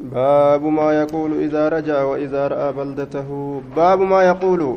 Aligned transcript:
باب 0.00 0.64
ما 0.64 0.92
يقول 0.92 1.44
إذا 1.44 1.68
رجع 1.68 2.02
وإذا 2.02 2.48
رأى 2.48 2.72
بلدته. 2.72 3.62
باب 3.76 4.00
ما 4.00 4.22
يقول. 4.22 4.76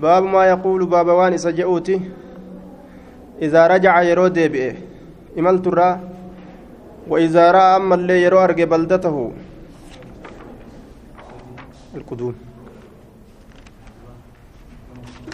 باب 0.00 0.22
ما 0.22 0.46
يقول 0.48 0.86
باب 0.86 1.06
وان 1.06 1.36
سجئوتي 1.36 2.00
إذا 3.42 3.66
رجع 3.66 4.02
يرو 4.02 4.28
ديبئه 4.28 4.74
إملت 5.38 5.66
الرا. 5.66 6.00
وإذا 7.08 7.50
رأى 7.50 7.76
أما 7.76 7.94
اللي 7.94 8.22
يرو 8.22 8.38
أرقى 8.38 8.64
بلدته. 8.64 9.32
القدوم. 11.94 12.34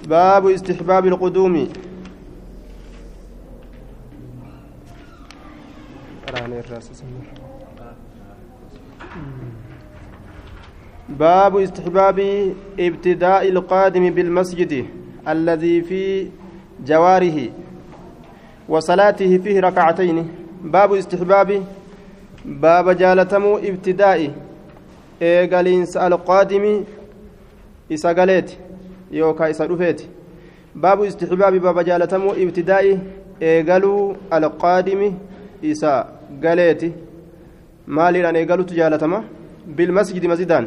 باب 0.08 0.46
استحباب 0.46 1.06
القدوم. 1.06 1.68
باب 11.08 11.56
استحباب 11.56 12.18
ابتداء 12.80 13.48
القادم 13.48 14.10
بالمسجد 14.10 14.84
الذي 15.28 15.82
في 15.82 16.28
جواره 16.86 17.48
وصلاته 18.68 19.38
فيه 19.38 19.60
ركعتين 19.60 20.28
باب 20.64 20.92
استحباب 20.94 21.62
باب 22.44 22.90
جالتمو 22.90 23.56
ابتداء 23.56 24.30
isa 27.88 28.14
galeeti 28.14 28.58
yookaan 29.12 29.50
isa 29.50 29.66
dhufeeti 29.66 30.08
baabu 30.74 31.04
istixbaabi 31.04 31.60
baaba 31.60 31.84
jaalatamuu 31.84 32.34
ibtidaa'i 32.44 32.98
eegaluu 33.40 34.16
alqaadimi 34.30 35.08
isa 35.62 35.92
galeeti 36.40 36.92
maaliidhaan 37.98 38.36
eegaluutu 38.40 38.74
jaalatama 38.80 39.22
bilmasjidi 39.76 40.28
masjidaan 40.32 40.66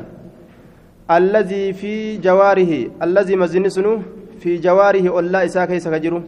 allazii 1.17 1.73
fi 1.81 1.93
jawaarihi 2.27 2.79
allazii 3.05 3.35
masjidni 3.43 3.71
sunu 3.77 3.93
fi 4.39 4.59
jawaarihi 4.65 5.09
ollaa 5.19 5.43
isaa 5.49 5.67
keessa 5.67 5.89
ka 5.93 5.99
jiru 6.05 6.23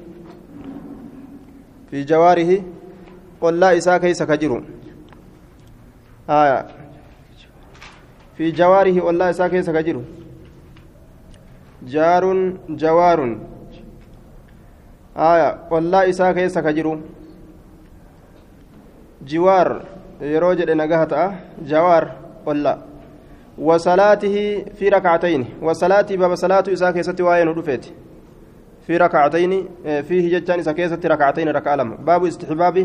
fi 1.90 2.06
jawaarihi 2.12 2.58
ollaa 3.50 3.74
isaa 3.82 4.00
keessa 4.06 4.26
ka 4.32 4.38
jiru 4.44 4.60
في 8.42 8.52
جواره 8.52 8.98
والله 9.06 9.30
إساء 9.30 9.48
كيس 9.48 9.70
كجرو 9.70 10.02
جار 11.94 12.24
جوار 12.70 13.20
آية 15.18 15.50
والله 15.72 16.10
إساء 16.10 16.32
كيس 16.38 16.58
كجرو 16.66 16.94
جوار 19.30 19.68
يروجد 20.22 20.70
نجاهة 20.82 21.14
جوار 21.72 22.04
والله 22.46 22.76
وصلاته 23.62 24.36
في 24.78 24.90
ركعتين 24.90 25.46
وصلاته 25.62 26.16
باب 26.18 26.36
صلاة 26.36 26.64
إساء 26.74 26.92
كيس 26.92 27.10
وين 27.22 27.48
رفيت 27.48 27.86
في 28.88 28.98
ركعتين 28.98 29.52
فيه 30.08 30.24
جتان 30.34 30.60
إساء 30.60 30.74
كيس 30.74 30.94
ركعتين 31.14 31.48
ركع 31.50 31.76
لم 31.76 31.90
باب 32.08 32.26
استحباب 32.26 32.76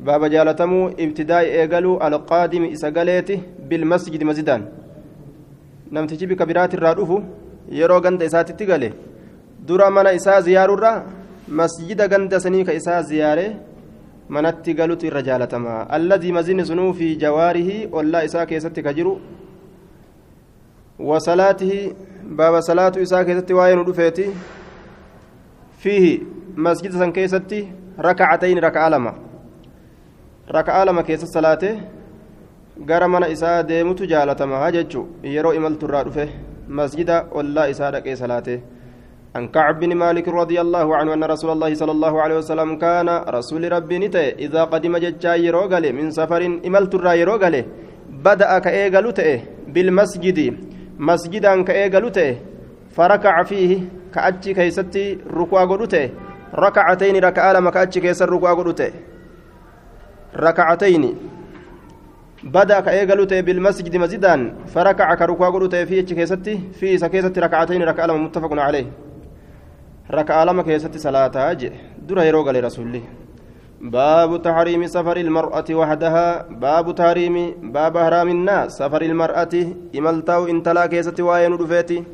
باب 0.00 0.22
جالتمو 0.24 0.88
ابتداء 0.88 1.44
إيقالو 1.58 1.92
القادم 2.06 2.64
إساء 2.64 2.90
بالمسجد 3.68 4.22
biraatirraa 5.90 6.94
dhufu 6.94 7.16
yeroo 7.78 8.00
ganda 8.00 8.24
isaatitti 8.24 8.66
gale 8.66 8.88
dura 9.68 9.90
mana 9.90 10.12
isaa 10.18 10.40
ziyaarurraa 10.40 11.02
masjida 11.60 12.08
ganda 12.12 12.40
sanii 12.40 12.64
ka 12.68 12.72
isaa 12.80 13.02
ziyaare 13.10 13.46
manatti 14.28 14.74
galutu 14.74 15.06
irra 15.06 15.22
jaalatama 15.28 15.74
alladii 15.96 16.32
mazini 16.38 16.66
sunuu 16.70 16.92
fi 16.98 17.16
jawaarihi 17.16 17.88
ollaa 17.92 18.22
isaa 18.28 18.46
keessatti 18.50 18.82
ka 18.82 18.92
jiru 18.98 19.12
baaba 22.36 22.62
salaatu 22.62 23.00
isaa 23.00 23.24
keessatti 23.24 23.54
waa'ee 23.54 23.76
nu 23.76 23.84
dhufeeti 23.84 24.24
fiihi 25.82 26.12
masjida 26.66 26.98
san 26.98 27.12
keessatti 27.12 27.60
rakacatayn 28.06 28.60
raka'a 28.60 28.90
lama 28.90 29.12
raka'a 30.56 30.84
lama 30.84 31.02
keessa 31.02 31.26
salaate 31.26 31.70
gara 32.90 33.08
mana 33.08 33.28
isaa 33.34 33.62
deemutu 33.62 34.10
jaalatamaa 34.12 34.72
jechu 34.78 35.06
yeroo 35.36 35.54
imalturraa 35.60 36.04
dhufe 36.08 36.26
masjida 36.80 37.24
ollaa 37.42 37.68
isaa 37.74 37.92
dhaqee 37.96 38.16
salaate 38.24 38.60
عن 39.36 39.48
كعب 39.54 39.80
بن 39.80 39.94
مالك 39.94 40.28
رضي 40.28 40.60
الله 40.60 40.96
عنه 40.96 41.14
أن 41.14 41.24
رسول 41.24 41.50
الله 41.50 41.74
صلى 41.74 41.92
الله 41.92 42.14
عليه 42.22 42.36
وسلم 42.36 42.78
كان 42.78 43.08
رسول 43.08 43.72
ربي 43.72 43.98
نتي 43.98 44.26
إذا 44.44 44.64
قدم 44.72 44.96
ججا 44.96 45.34
يروغل 45.34 45.84
من 45.92 46.10
سفر 46.10 46.42
إملت 46.68 46.94
الرا 46.94 47.12
يروغل 47.12 47.54
بدأ 48.24 48.58
كأيغل 48.58 49.06
بالمسجد 49.74 50.38
مسجدا 50.98 51.62
كأيغل 51.62 52.36
فركع 52.90 53.42
فيه 53.42 53.80
كأتشي 54.14 54.54
كيستي 54.54 55.18
ركوع 55.34 55.64
قلته 55.64 56.10
ركعتين 56.54 57.16
ركع 57.24 57.52
لما 57.52 57.70
كأتشي 57.70 58.00
كيسر 58.00 58.30
ركوع 58.30 58.52
قلته 58.52 58.92
ركعتين 60.36 61.16
بدا 62.42 62.80
كايغلو 62.80 63.24
تي 63.24 63.42
بالمسجد 63.42 63.96
مسجدا 63.96 64.54
فركع 64.66 65.14
كركوا 65.14 65.46
غلو 65.46 65.66
تي 65.66 65.86
في 65.86 66.02
كيستي 66.02 66.60
في 66.78 66.98
سكيستي 66.98 67.40
ركعتين 67.40 67.82
ركع 67.82 68.04
لما 68.06 68.18
متفق 68.18 68.52
عليه 68.52 68.86
ركع 70.10 70.44
لما 70.44 70.62
كيستي 70.62 70.98
صلاه 70.98 71.50
أجي 71.50 71.72
در 72.08 72.18
يرو 72.22 72.42
غلي 72.42 72.60
رسول 72.60 73.00
باب 73.80 74.42
تحريم 74.42 74.86
سفر 74.86 75.16
المرأة 75.16 75.68
وحدها 75.70 76.26
باب 76.50 76.94
تحريم 76.94 77.36
باب 77.70 77.98
حرام 77.98 78.28
الناس 78.28 78.78
سفر 78.78 79.02
المرأة 79.02 79.54
إملتاو 79.98 80.46
انتلا 80.46 80.86
كيستي 80.86 81.22
واين 81.22 81.56
دفيتي 81.56 82.04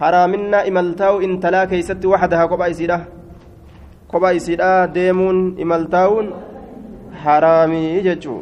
حرامنا 0.00 0.68
إملتاو 0.68 1.20
انتلا 1.20 1.64
كيستي 1.64 2.06
وحدها 2.06 2.46
كوبا 2.46 2.66
يسيدا 2.66 2.98
كوبا 4.10 4.30
يسيدا 4.30 4.84
ديمون 4.86 5.56
إملتاون 5.62 6.26
حرامي 7.22 8.00
ججو 8.00 8.36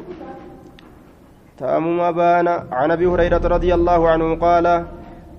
تأمم 1.58 2.12
بان 2.18 2.48
عن 2.72 2.90
أبي 2.90 3.06
هريرة 3.06 3.44
رضي 3.54 3.74
الله 3.74 4.00
عنه 4.08 4.28
قال 4.46 4.66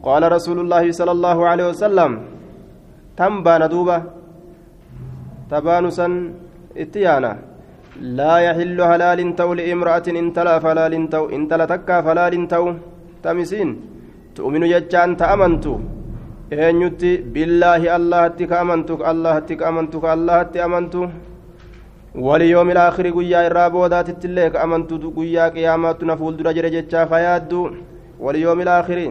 قال 0.03 0.31
رسول 0.31 0.57
الله 0.59 0.91
صلى 0.91 1.11
الله 1.11 1.37
عليه 1.47 1.65
وسلم 1.69 2.11
تم 3.17 3.43
بان 3.43 3.69
دوبة. 3.69 3.97
تبانسا 5.51 6.07
itti 6.83 7.01
yaana. 7.07 7.31
Laa 8.17 8.39
yaxillu 8.47 8.83
halaaliin 8.91 9.35
ta'u 9.35 9.55
li'imra'atiin 9.59 10.17
intalaaf 10.23 10.63
halaaliin 10.63 11.07
ta'u 11.13 11.29
intala 11.37 11.67
takkaaf 11.67 12.05
halaaliin 12.05 12.47
ta'u 12.47 12.73
tamisiin. 13.21 13.69
Tu'minu 14.35 14.67
jechaan 14.73 15.15
ta'amantu. 15.17 15.79
Eenyutti? 16.51 17.23
Billaahi 17.33 17.89
allahatti 17.89 18.47
ka'amantu 18.47 18.99
allahatti 19.03 19.57
ka'amantu 19.57 20.05
allahatti 20.07 20.59
amantu 20.67 21.09
waliyyoom 22.25 22.69
ilaakhiri 22.69 23.11
guyyaa 23.11 23.43
irraa 23.47 23.69
boodaatitti 23.69 24.27
illee 24.27 24.49
ka'amantu 24.49 25.11
guyyaa 25.17 25.49
qiyaamaattu 25.55 26.05
na 26.05 26.15
fuuldura 26.17 26.53
jira 26.53 26.69
jechaa 26.75 27.05
fayaaddu. 27.05 27.61
Waliyyoom 28.19 28.61
ilaakhiri 28.61 29.07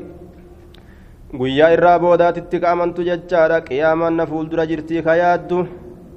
guyyaa 1.40 1.70
irraa 1.76 1.98
boodaatitti 1.98 2.60
ka'amantu 2.60 3.04
jechaadha 3.08 3.60
qiyaamaan 3.68 4.16
na 4.16 4.26
fuuldura 4.26 4.66
jirtii 4.66 5.02
kayaaddu. 5.02 5.58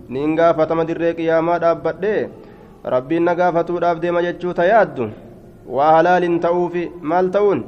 Niin 0.09 0.35
gaafatama 0.35 0.87
dirree 0.87 1.13
qiyaamaa 1.13 1.59
dhaabbadhe? 1.61 2.29
Rabbiin 2.93 3.25
na 3.25 3.35
gaafatuudhaaf 3.35 4.01
deema 4.01 4.21
jechuu 4.21 4.53
ta 4.53 4.65
yaaddu? 4.65 5.09
Waa 5.75 5.91
halaaliin 5.95 6.39
ta'uufi 6.39 6.91
maal 7.01 7.27
ta'uun? 7.35 7.63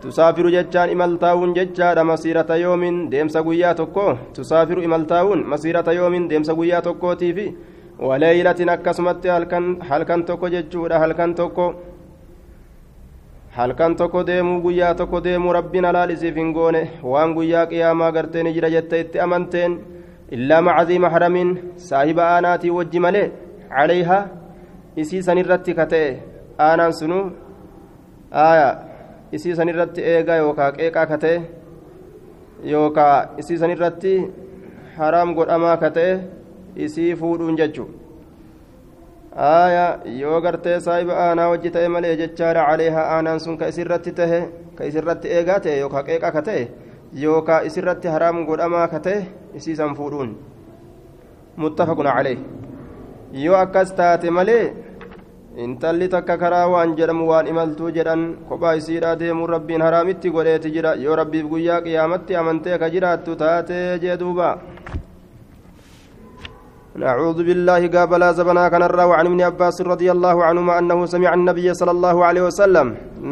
Tusaafiru 0.00 0.50
jechaan 0.50 0.90
imaltaa'uun 0.90 1.54
jechaadha 1.54 2.04
masiirata 2.04 2.56
yoomin 2.56 3.10
deemsa 3.10 3.42
guyyaa 3.42 3.74
tokko. 3.74 4.18
Tusaafiru 4.34 4.82
imaltaa'uun 4.82 5.44
masiirata 5.52 5.92
yoomin 5.92 6.28
deemsa 6.30 6.54
guyyaa 6.54 6.82
tokkootiifi 6.82 7.46
waleeylatin 8.08 8.68
akkasumatti 8.68 9.28
halkan 9.88 10.24
tokko 10.26 10.48
jechuudha 10.48 10.98
halkan 10.98 11.34
tokko. 11.34 11.74
Halkan 13.56 13.96
tokko 13.96 14.26
deemuu 14.26 14.60
guyyaa 14.60 14.94
tokko 14.94 15.24
deemuu 15.24 15.52
rabbiin 15.52 15.84
halaal 15.84 16.10
isiif 16.10 16.36
hin 16.36 16.52
goone. 16.52 16.90
Waan 17.02 17.34
guyyaa 17.34 17.66
qiyaamaa 17.66 18.12
gartee 18.12 18.52
jira 18.52 18.68
jette 18.70 19.00
itti 19.00 19.20
amanteen 19.20 19.78
illaa 20.34 20.62
macazii 20.68 20.98
maxramiin 20.98 21.50
saahiba 21.88 22.22
aanaatii 22.34 22.70
wajji 22.76 23.00
malee 23.04 23.26
calayhaa 23.74 24.22
isii 25.02 25.22
san 25.26 25.38
irratti 25.42 25.74
ka 25.78 25.86
ta'e 25.92 26.08
aanaan 26.66 26.92
sunu 27.00 27.18
aya 28.44 28.68
isii 29.38 29.54
san 29.58 29.68
irratti 29.72 30.00
eegaa 30.12 30.38
yookaa 30.44 30.70
qeeqaa 30.78 31.06
ka 31.10 31.18
ta'e 31.24 31.36
yookaa 32.72 33.14
isii 33.42 33.58
san 33.60 33.70
irratti 33.76 34.14
haraam 34.96 35.34
godhamaa 35.38 35.76
ka 35.84 35.90
ta'e 35.98 36.12
isii 36.86 37.14
fuudhuun 37.20 37.58
jechuun 37.60 37.90
aayaa 39.50 39.90
yoo 40.22 40.40
gartee 40.46 40.80
saahiba 40.88 41.14
aanaa 41.26 41.48
wajji 41.52 41.70
ta'e 41.76 41.88
malee 41.98 42.16
jechaadha 42.22 42.66
caleehaa 42.70 43.06
aanaan 43.14 43.40
sun 43.46 43.58
ka 43.62 43.68
isirratti 43.74 44.12
tahe 44.20 44.40
ka 44.78 44.90
isirratti 44.90 45.28
eegaa 45.38 45.60
ta'e 45.66 45.78
yookaan 45.84 46.06
qeeqaa 46.10 46.32
ka 46.36 46.42
ta'e 46.50 46.62
yookaan 47.22 47.66
isirratti 47.68 48.08
haraam 48.14 48.44
godhamaa 48.48 48.88
ka 48.92 48.98
ta'e 49.06 49.20
isiisan 49.58 49.96
fuudhuun 49.98 50.30
muttafaquna 51.62 52.16
calee 52.16 52.38
yoo 53.44 53.56
akkas 53.64 53.94
taate 53.98 54.28
malee 54.36 54.64
intalli 55.64 56.08
takka 56.14 56.36
karaa 56.42 56.66
waan 56.72 56.92
jedhamu 56.98 57.28
waan 57.30 57.46
imaltuu 57.52 57.90
jedhan 57.96 58.22
kophaa 58.48 58.74
isiidhaa 58.80 59.18
deemuun 59.20 59.52
rabbiin 59.54 59.84
haraamitti 59.86 60.34
godheeti 60.34 60.74
jira 60.74 60.92
yoo 61.04 61.16
rabbiif 61.20 61.46
guyyaa 61.52 61.80
qiyaamatti 61.86 62.36
amantee 62.40 62.78
ka 62.82 62.92
jiraattu 62.94 63.36
taatee 63.44 63.98
jee 64.02 64.18
duuba 64.22 64.50
نعوذ 66.96 67.38
بالله 67.48 67.82
قاب 67.92 68.12
لا 68.22 68.32
زبنا 68.32 68.68
كان 68.72 68.82
وعن 69.10 69.26
ابن 69.30 69.40
عباس 69.48 69.76
رضي 69.92 70.08
الله 70.16 70.36
عنهما 70.48 70.78
أنه 70.80 70.98
سمع 71.14 71.30
النبي 71.38 71.68
صلى 71.80 71.92
الله 71.96 72.16
عليه 72.28 72.42
وسلم 72.48 72.86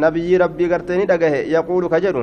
نبي 0.04 0.36
ربي 0.36 0.64
قرتني 0.72 1.04
دقه 1.12 1.34
يقول 1.56 1.82
كجر 1.88 2.16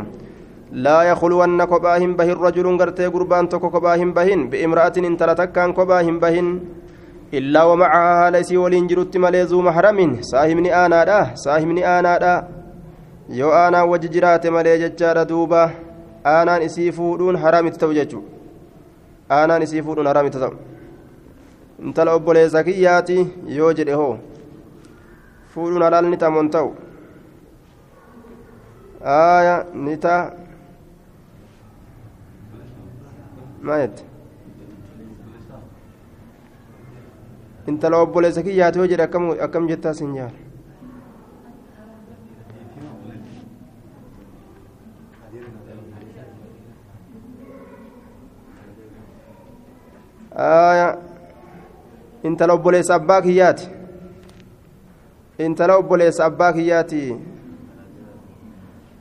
لا 0.72 1.04
يخلون 1.04 1.64
كباهم 1.66 2.16
به 2.16 2.30
الرجل 2.32 2.78
قرتي 2.80 3.06
قربان 3.08 3.50
تكو 3.50 3.70
كباهم 3.70 4.14
بهن 4.14 4.50
بإمرأة 4.50 4.94
إن 4.98 5.18
تلتكان 5.18 5.74
كباهم 5.74 6.20
بهن. 6.20 6.48
إلا 7.34 7.64
ومعها 7.64 8.30
ليس 8.30 8.52
ولين 8.52 8.88
جرت 8.88 9.18
مليزو 9.18 9.62
محرم 9.62 10.22
ساهمني 10.22 10.70
آنا 10.86 11.04
دا 11.04 11.36
ساهمني 11.36 11.84
آنا 12.00 12.18
دا. 12.18 12.48
يو 13.30 13.50
آنا 13.52 13.84
وججرات 13.84 14.48
ملي 14.48 14.78
ججار 14.82 15.24
دوبا. 15.24 15.64
آنان 16.26 16.62
إسي 16.62 16.92
فودون 16.92 17.38
حرام 17.38 17.68
تتوججو 17.70 18.22
آنان 19.32 19.62
إسي 19.62 19.82
فودون 19.82 20.08
حرام 20.08 20.28
intala 21.82 22.14
obboleessa 22.14 22.64
kiyyaati 22.64 23.28
yoo 23.58 23.74
jedhe 23.74 23.94
hoo 23.94 24.18
fuudhuun 25.54 25.84
halaal 25.84 26.10
ni 26.10 26.18
tamoon 26.24 26.50
ta'u 26.56 26.70
aaya 29.14 29.56
taa 33.62 33.68
maayette 33.68 34.04
intala 37.68 37.98
obboleessa 37.98 38.44
kiyyaati 38.44 38.80
yoo 38.80 38.88
jedhe 38.88 39.04
akkam 39.04 39.30
akkam 39.48 39.68
jettaa 39.68 39.94
sin 39.94 40.16
jaal 40.16 40.32
intala 52.24 52.54
obboleessa 52.54 52.96
abbaa 52.96 53.22
kiyyaati 53.22 53.68
intala 55.40 55.76
obboleessa 55.78 56.26
abbaa 56.26 56.54
kiyyaati 56.54 57.16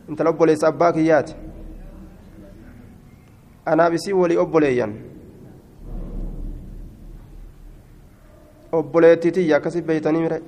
intala 0.09 0.31
obboleessa 0.31 0.69
abbaa 0.69 0.93
kiyyaati 0.93 1.35
anaaf 3.73 3.93
isii 3.99 4.13
walii 4.21 4.39
obboleeyyan 4.45 4.93
obboleettitiyya 8.79 9.57
akkasi 9.57 9.83
beeytanii 9.89 10.23
mire 10.27 10.39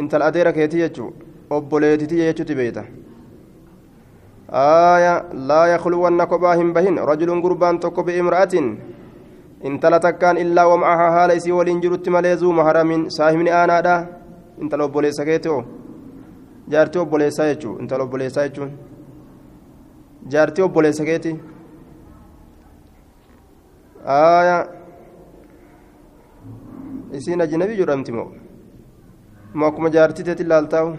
intala 0.00 0.24
adeera 0.30 0.52
keetii 0.58 0.82
jechuu 0.84 1.10
obboleettitiyya 1.58 2.28
jechuuti 2.30 2.54
beeyta 2.60 2.84
آية 4.50 5.14
لا 5.50 5.62
يخلون 5.74 6.24
كبا 6.24 6.54
هم 6.54 6.72
بهن 6.72 6.98
رجل 6.98 7.30
قربان 7.42 7.80
تكو 7.80 8.02
بامرأة 8.02 8.54
intala 9.64 9.98
takkaan 10.00 10.36
illaa 10.36 10.68
wamcahaa 10.68 11.10
haala 11.10 11.34
isii 11.34 11.52
waliin 11.52 11.80
jirutti 11.80 12.10
malee 12.10 12.36
zuuma 12.36 12.64
haramin 12.64 13.08
saahibni 13.10 13.50
aanaadha 13.50 13.94
intala 14.62 14.84
obboleessa 14.84 15.24
keeti 15.24 15.48
oo 15.48 15.64
jaartii 16.68 17.00
obboleessaa 17.00 17.46
jechuu 17.50 17.78
intala 17.82 18.04
obboleessaa 18.04 18.44
jechuun 18.48 18.70
jaartii 20.32 20.64
obboleessa 20.66 21.04
keeti 21.08 21.32
aaya 24.14 24.56
isiin 27.18 27.40
ajnabii 27.46 27.76
jedhamti 27.82 28.12
moo 28.18 28.28
moo 29.54 29.68
akkuma 29.68 29.90
jaartii 29.96 30.24
teeti 30.28 30.42
ilaaltaa'u 30.48 30.90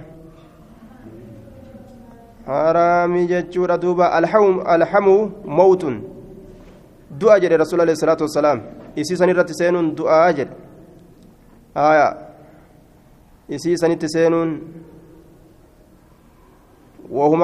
haraamii 2.52 3.26
jechuudha 3.34 3.78
duuba 3.84 4.06
alhamuu 4.76 5.22
mawtun 5.60 5.96
du'a 7.22 7.40
jedhe 7.44 7.58
rasuul 7.64 7.82
alayhi 7.86 8.00
salaatu 8.04 8.24
wassalaam 8.28 8.60
isii 9.02 9.18
san 9.22 9.30
irratti 9.34 9.54
seenuun 9.60 9.90
du'aa 9.98 10.32
jedhe 10.38 10.56
haya 11.80 12.08
isii 13.58 13.78
sanitti 13.82 14.10
seenuun 14.16 14.52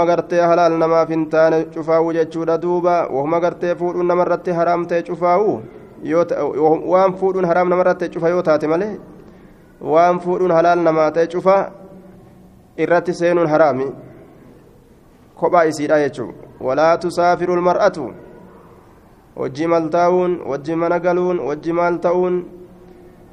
gartee 0.07 0.41
halaal 0.41 0.77
namaaf 0.77 1.09
hin 1.09 1.29
taane 1.29 1.65
cufaa'uu 1.73 2.13
jechuudha 2.13 2.57
duuba 2.61 3.07
wahuma 3.07 3.39
gartee 3.39 3.75
fuudhuun 3.75 4.07
namarratti 4.07 4.51
haraam 4.51 4.85
ta'e 4.87 5.03
cufaa'uu 5.03 5.61
waan 6.03 7.13
fuudhuun 7.13 7.45
haraam 7.45 7.69
namarratti 7.69 8.09
cufa 8.09 8.29
yoo 8.29 8.41
taate 8.41 8.67
malee 8.67 8.99
waan 9.81 10.19
fuudhuun 10.19 10.51
halaal 10.51 10.79
namaa 10.79 11.11
ta'e 11.11 11.27
cufa 11.27 11.71
irratti 12.77 13.13
seenuun 13.13 13.47
haraami 13.47 13.87
kophaa 15.35 15.63
isiidha 15.63 15.99
jechuudha 15.99 16.47
walaa 16.59 16.97
tusaafiru 16.97 17.55
lmar'atu 17.55 18.13
wajji 19.35 19.67
maal 19.67 19.89
taa'uun 19.89 20.41
wajji 20.45 20.75
mana 20.75 20.99
galuun 20.99 21.39
wajji 21.39 21.73
maal 21.73 21.97
ta'uun 21.99 22.45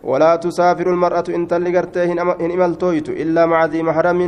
ولا 0.05 0.37
تسافر 0.37 0.87
المرأة 0.91 1.25
إن 1.29 1.49
تلقرتي 1.49 2.05
هن 2.11 2.19
إملتويت 2.57 3.09
إلا 3.09 3.47
مع 3.47 3.65
ذي 3.65 3.83
محرم. 3.83 4.21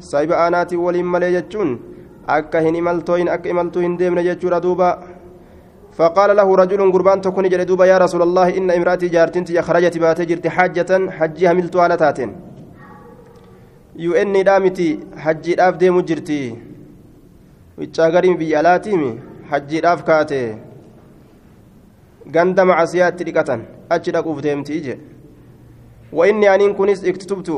سايب 0.00 0.32
آنات 0.32 0.74
ولين 0.74 1.06
ملي 1.06 1.32
جتشون. 1.36 1.68
أكا 2.28 2.58
هن 2.60 2.76
إملتوين 2.76 3.28
أكا 3.28 3.50
إملتوين 3.50 3.96
ديمن 3.96 4.24
جتشورا 4.24 4.58
دوبا 4.58 4.90
فقال 5.92 6.36
له 6.36 6.48
رجل 6.56 6.92
قربان 6.92 7.20
تكون 7.20 7.48
جل 7.48 7.64
دوبا 7.64 7.84
يا 7.86 7.98
رسول 7.98 8.22
الله 8.22 8.56
إن 8.58 8.70
امرأتي 8.70 9.08
جارتنتي 9.08 9.62
خرجت 9.62 9.98
باتي 9.98 10.24
جرت 10.24 10.46
حاجة 10.46 11.10
حجها 11.10 11.52
ملت 11.52 11.76
على 11.76 11.96
تاتين. 11.96 12.30
يو 13.96 14.12
دامتي 14.48 15.00
حجي 15.16 15.54
داف 15.54 15.76
ديمو 15.76 16.00
جرتي. 16.00 16.56
ويتشاغرين 17.78 18.36
بيالاتيمي 18.36 19.18
حجي 19.50 19.80
داف 19.80 20.02
كاتي. 20.02 20.68
macasiyaatti 22.28 23.24
dhiqatan 23.24 23.60
achi 23.88 24.12
dhaquuf 24.12 24.42
deemtii 24.44 24.80
je 24.84 24.94
وإني 26.12 26.54
أنين 26.54 26.72
كنس 26.74 27.04
اكتتبت 27.04 27.48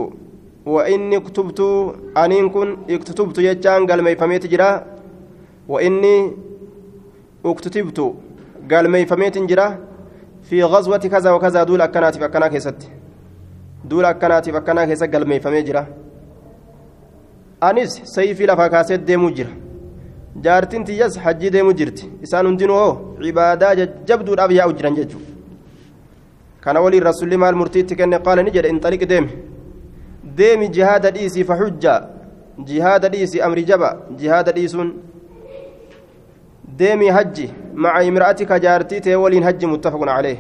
وإني 0.67 1.17
اكتبت 1.17 1.61
أنين 2.17 2.49
كن 2.50 2.76
اكتتبت 2.91 3.38
يجان 3.38 3.87
قال 3.87 4.02
ما 4.02 4.11
يفهميت 4.11 4.47
جرا. 4.47 4.87
وإني 5.69 6.32
اكتتبت 7.44 8.14
قال 8.70 8.88
ما 8.88 8.99
يفهميت 8.99 9.38
جرا. 9.38 9.79
في 10.43 10.62
غزوة 10.62 10.99
كذا 10.99 11.31
وكذا 11.31 11.62
دول 11.62 11.81
أكنات 11.81 12.17
فكنا 12.17 12.49
كيست 12.49 12.88
دول 13.85 14.05
أكنات 14.05 14.50
فكنا 14.50 14.85
كيست 14.85 15.14
قال 15.14 15.29
ما 15.29 15.35
يفهمي 15.35 15.62
جرا. 15.62 15.87
أنيس 17.62 18.02
سيفي 18.05 18.47
لفاكاسيت 18.47 19.00
ديمو 19.00 19.30
جرا. 19.30 19.71
jaartiin 20.45 20.85
tiyyas 20.85 21.19
hajjii 21.19 21.50
deemu 21.52 21.73
jirti 21.73 22.04
kana 26.64 26.81
waliin 26.85 27.02
rasuulli 27.11 27.37
maal 27.37 27.55
murtiitti 27.61 27.97
kenne 27.97 28.19
qaala 28.26 28.43
ni 28.43 28.50
jedhe 28.57 28.69
inxaliq 28.75 29.05
deemi 29.12 29.33
deemi 30.38 30.69
jihaada 30.76 31.11
dhiisii 31.17 31.45
faxujja 31.50 31.95
jihaada 32.69 33.09
dhiisii 33.14 33.40
amri 33.47 33.64
jaba 33.71 33.90
jihaada 34.21 34.52
dhiisuun 34.59 34.90
deemi 36.83 37.09
hajji 37.17 37.47
maca 37.85 38.02
imra'atika 38.11 38.59
jaartii 38.67 39.00
tee 39.07 39.17
waliin 39.25 39.45
hajji 39.49 39.67
muttafaqun 39.73 40.12
calee 40.14 40.37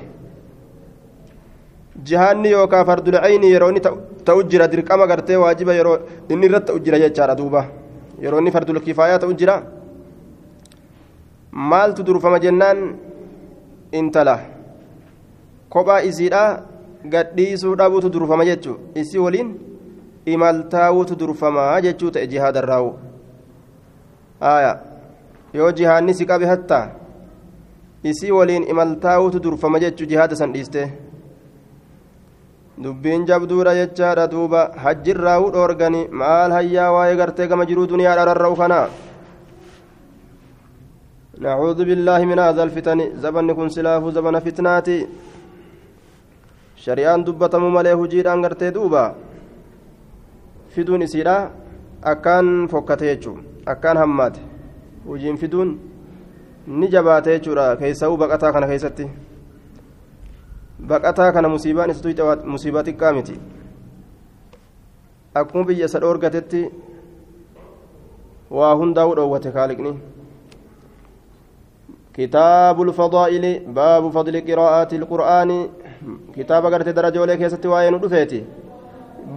jihaanni 2.08 2.50
yookaan 2.56 2.86
fardulcayni 2.90 3.52
yeroo 3.54 3.70
inni 3.72 3.82
ta'u 4.26 4.42
jira 4.52 4.68
dirqama 4.72 5.06
gartee 5.10 5.36
waajiba 5.42 5.74
yeroo 5.80 5.98
inni 6.28 6.46
irratti 6.50 6.66
ta'u 6.72 6.80
jira 6.86 6.98
jechaadha 7.04 7.34
duuba 7.40 7.64
yeroo 8.24 8.40
inni 8.42 8.50
fardul 8.56 8.80
kifaayaa 8.86 9.18
ta'u 9.24 9.34
jira 9.42 9.56
maaltu 11.72 12.02
durfama 12.06 12.38
jennaan 12.44 12.78
intala 14.00 14.38
kophaa 15.74 16.02
isiidha 16.10 16.44
gadhiisuu 17.12 17.74
dhabuutu 17.80 18.12
durfama 18.14 18.44
jechuu 18.50 18.76
isii 19.02 19.24
waliin 19.24 19.50
imaltaa'uutu 20.34 21.18
durfamaa 21.20 21.80
jechuu 21.86 22.10
ta'e 22.14 22.26
jihaadarraa'u 22.32 22.90
aya 24.54 24.72
yoo 25.58 25.70
jihaanni 25.78 26.14
si 26.14 26.26
qabe 26.30 26.46
hatta 26.52 26.80
isii 28.12 28.32
waliin 28.38 28.66
imaltaa'uutu 28.74 29.42
durfama 29.46 29.80
jechuu 29.84 30.10
jihaada 30.12 30.36
san 30.40 30.52
dhiiste 30.56 30.82
dubbiin 32.82 33.26
jabduudha 33.30 33.74
jechaadha 33.80 34.30
duuba 34.34 34.60
hajjirraa'uu 34.84 35.52
dhoorgani 35.56 36.02
maal 36.22 36.52
hayyaa 36.58 36.90
waa'ee 36.96 37.16
gartee 37.22 37.48
gama 37.54 37.68
jiruu 37.70 37.86
duniyaadha 37.94 38.28
rarra'u 38.32 38.56
kanaa 38.64 38.88
نعوذ 41.40 41.78
بالله 41.88 42.20
من 42.28 42.38
هذا 42.38 42.62
الفتن 42.62 43.00
زبن 43.24 43.52
كن 43.56 43.68
سلاف 43.76 44.04
زبن 44.16 44.38
فتناتي 44.44 44.98
shari'aan 46.84 47.24
dubbatamu 47.26 47.70
malee 47.70 47.92
hujiidhaan 47.92 48.42
gartee 48.42 48.74
duuba. 48.74 49.14
Fiduun 50.74 51.02
isiidha. 51.02 51.50
Akkaan 52.02 52.68
fokkate 52.72 53.04
jechuun 53.12 53.44
akkaan 53.66 53.96
hammaate. 53.96 54.40
Hujiin 55.06 55.36
fiduun 55.36 55.80
ni 56.66 56.88
jabaate 56.88 57.38
jechuudha. 57.38 57.76
Keessa'uu 57.76 58.16
baqataa 58.16 58.52
kana 58.52 58.66
keessatti. 58.66 59.10
Baqataa 60.86 61.32
kana 61.32 61.48
musiibaan 61.48 61.90
isa 61.90 62.36
musiibaa 62.44 62.82
xiqqaa 62.82 63.12
miti. 63.12 63.40
Akkuma 65.34 65.64
biyya 65.64 65.86
isa 65.86 66.00
dhoorgatetti 66.00 66.62
waa 68.50 68.74
hundaa'uu 68.76 69.14
dhoowwate 69.16 69.52
kaaliqni. 69.52 69.92
كتاب 72.14 72.82
الفضائل 72.82 73.44
باب 73.66 74.10
فضل 74.10 74.34
قراءة 74.48 74.94
القرآن. 74.94 75.50
كتاب 76.36 76.62
قرأت 76.66 76.88
درجة 76.88 77.20
وليك 77.20 77.40
يستي 77.40 77.68
وين 77.68 77.94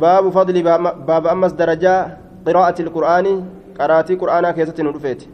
باب 0.02 0.30
فضل 0.30 0.64
باب 1.08 1.28
أمس 1.28 1.52
درجة 1.52 2.18
قراءة 2.48 2.82
القرآن 2.82 3.46
قراءة 3.80 4.16
قرآن 4.16 4.52
كيستي 4.52 4.84
ندفيتي 4.84 5.28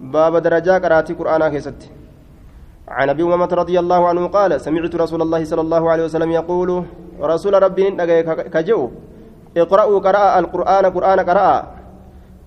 باب 0.00 0.36
درجة 0.36 0.78
قراءة 0.78 1.12
قرآن 1.12 1.48
كيستي 1.48 1.88
عن 2.88 3.08
أبي 3.08 3.22
أمامة 3.22 3.48
رضي 3.52 3.78
الله 3.78 4.08
عنه 4.08 4.26
قال 4.26 4.60
سمعت 4.60 4.94
رسول 4.96 5.22
الله 5.22 5.44
صلى 5.44 5.60
الله 5.60 5.90
عليه 5.90 6.04
وسلم 6.04 6.30
يقول 6.30 6.84
رسول 7.20 7.62
ربي 7.62 7.90
كجو 8.54 8.90
اقرأوا 9.56 9.98
قراءة 9.98 10.38
القرآن 10.38 10.84
قرآن 10.86 11.20
قراءة 11.20 11.66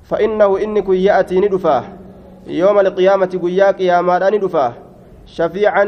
فإنه 0.03 0.49
إنك 0.63 0.89
يأتي 0.89 1.39
ندفاه 1.39 1.83
يوم 2.47 2.79
القيامة 2.79 3.39
قياك 3.43 3.81
يا 3.81 4.01
مالان 4.01 4.39
دفاه 4.39 4.73
شفيعا 5.25 5.85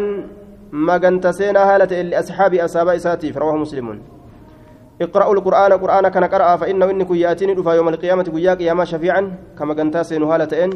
ما 0.72 0.98
كنت 0.98 1.28
سينا 1.28 1.76
هالة 1.76 2.02
لأصحاب 2.02 2.54
أصحاب 2.54 2.88
إساتي 2.88 3.32
رواه 3.32 3.56
مسلم. 3.56 4.02
اقرأوا 5.02 5.34
القرآن 5.34 5.74
قرآن 5.74 6.08
كان 6.08 6.24
قرأ 6.24 6.56
فإنه 6.56 6.86
إنك 6.90 7.12
يأتيني 7.12 7.54
دفا 7.54 7.72
يوم 7.72 7.90
القيامة 7.90 8.24
قياك 8.24 8.62
يا 8.62 8.74
ما 8.74 8.86
شفيعا 8.86 9.22
كما 9.60 9.74
كنت 9.74 9.98
سينا 9.98 10.26
هالة 10.26 10.64
إن 10.64 10.72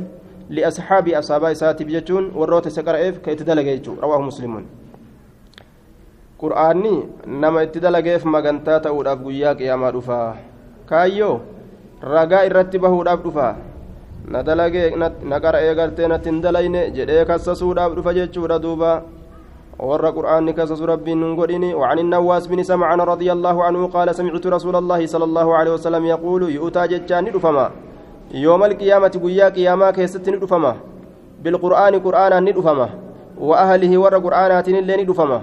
لأصحاب 0.50 1.08
أصحاب 1.08 1.44
إساتي 1.44 1.84
بجتون 1.84 2.32
والروت 2.36 2.68
سكرئف 2.68 3.18
كي 3.18 3.36
تدلق 3.36 4.00
رواه 4.04 4.22
مسلم. 4.22 4.66
qur'aanni 6.44 7.08
nama 7.24 7.64
itti 7.64 7.80
dalageef 7.80 8.26
magantaa 8.28 8.80
ta'uudhaaf 8.84 9.20
guyyaa 9.24 9.56
qiyaamaa 9.60 9.92
dhufaa 9.96 10.36
kaayyoo 10.90 11.36
ragaa 12.14 12.42
irratti 12.48 12.82
bahuudhaaf 12.84 13.22
dhufaa 13.26 13.54
na 14.28 14.44
dalagee 14.44 14.90
na 14.96 15.40
qara 15.40 15.62
eegartee 15.68 16.08
natti 16.08 16.30
hin 16.30 16.42
dalayne 16.42 16.82
jedhee 16.96 17.26
kassasuudhaaf 17.26 17.96
dhufa 17.96 18.14
jechuudha 18.14 18.60
duuba. 18.60 18.94
ور 19.80 20.06
قرآن 20.18 20.52
كسس 20.52 20.82
ربي 20.82 21.14
نقولني 21.14 21.74
وعن 21.74 22.00
النواس 22.00 22.48
بن 22.48 22.64
سمعان 22.64 23.02
رضي 23.02 23.32
الله 23.32 23.64
عنه 23.64 23.88
قال 23.88 24.16
سمعت 24.16 24.48
رسول 24.48 24.76
الله 24.76 25.06
صلى 25.06 25.24
الله 25.24 25.56
عليه 25.56 25.72
وسلم 25.74 26.06
يقول 26.06 26.42
يؤتى 26.58 26.88
جتان 26.88 27.24
ندفما 27.26 27.66
يوم 28.32 28.64
القيامة 28.64 29.14
قيا 29.24 29.50
قياما 29.50 29.92
كيست 29.92 30.30
ندفما 30.30 30.74
بالقرآن 31.44 31.94
قرآنا 32.06 32.40
ندفما 32.40 32.90
وأهله 33.38 33.98
ور 33.98 34.16
قرآنات 34.26 34.68
اللي 34.70 34.96
ندفما 35.04 35.40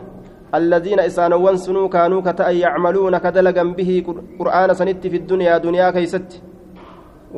الذين 0.55 1.01
إسانوان 1.01 1.57
سنو 1.57 1.89
كانوا 1.89 2.21
كتأ 2.27 2.49
يعملون 2.65 3.15
كدلقا 3.25 3.65
به 3.79 3.91
قرآن 4.41 4.75
سنت 4.75 5.07
في 5.13 5.17
الدنيا 5.23 5.59
دنيا 5.67 5.91
كيست 5.91 6.31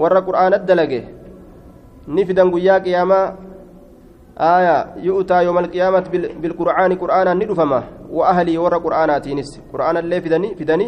ور 0.00 0.14
قرآن 0.28 0.52
الدلقه 0.60 1.02
نفدا 2.07 2.43
قيا 2.53 2.77
قياما 2.77 3.35
آية 4.37 4.77
يؤتى 5.07 5.43
يوم 5.45 5.57
القيامة 5.57 6.03
بالقرآن 6.41 6.91
قرآنا 7.01 7.33
ندفما 7.33 7.83
وأهلي 8.11 8.57
ور 8.57 8.73
قرآناتينس 8.77 9.49
قرآن 9.73 9.97
اللي 9.97 10.21
فدني 10.21 10.55
فدني 10.55 10.87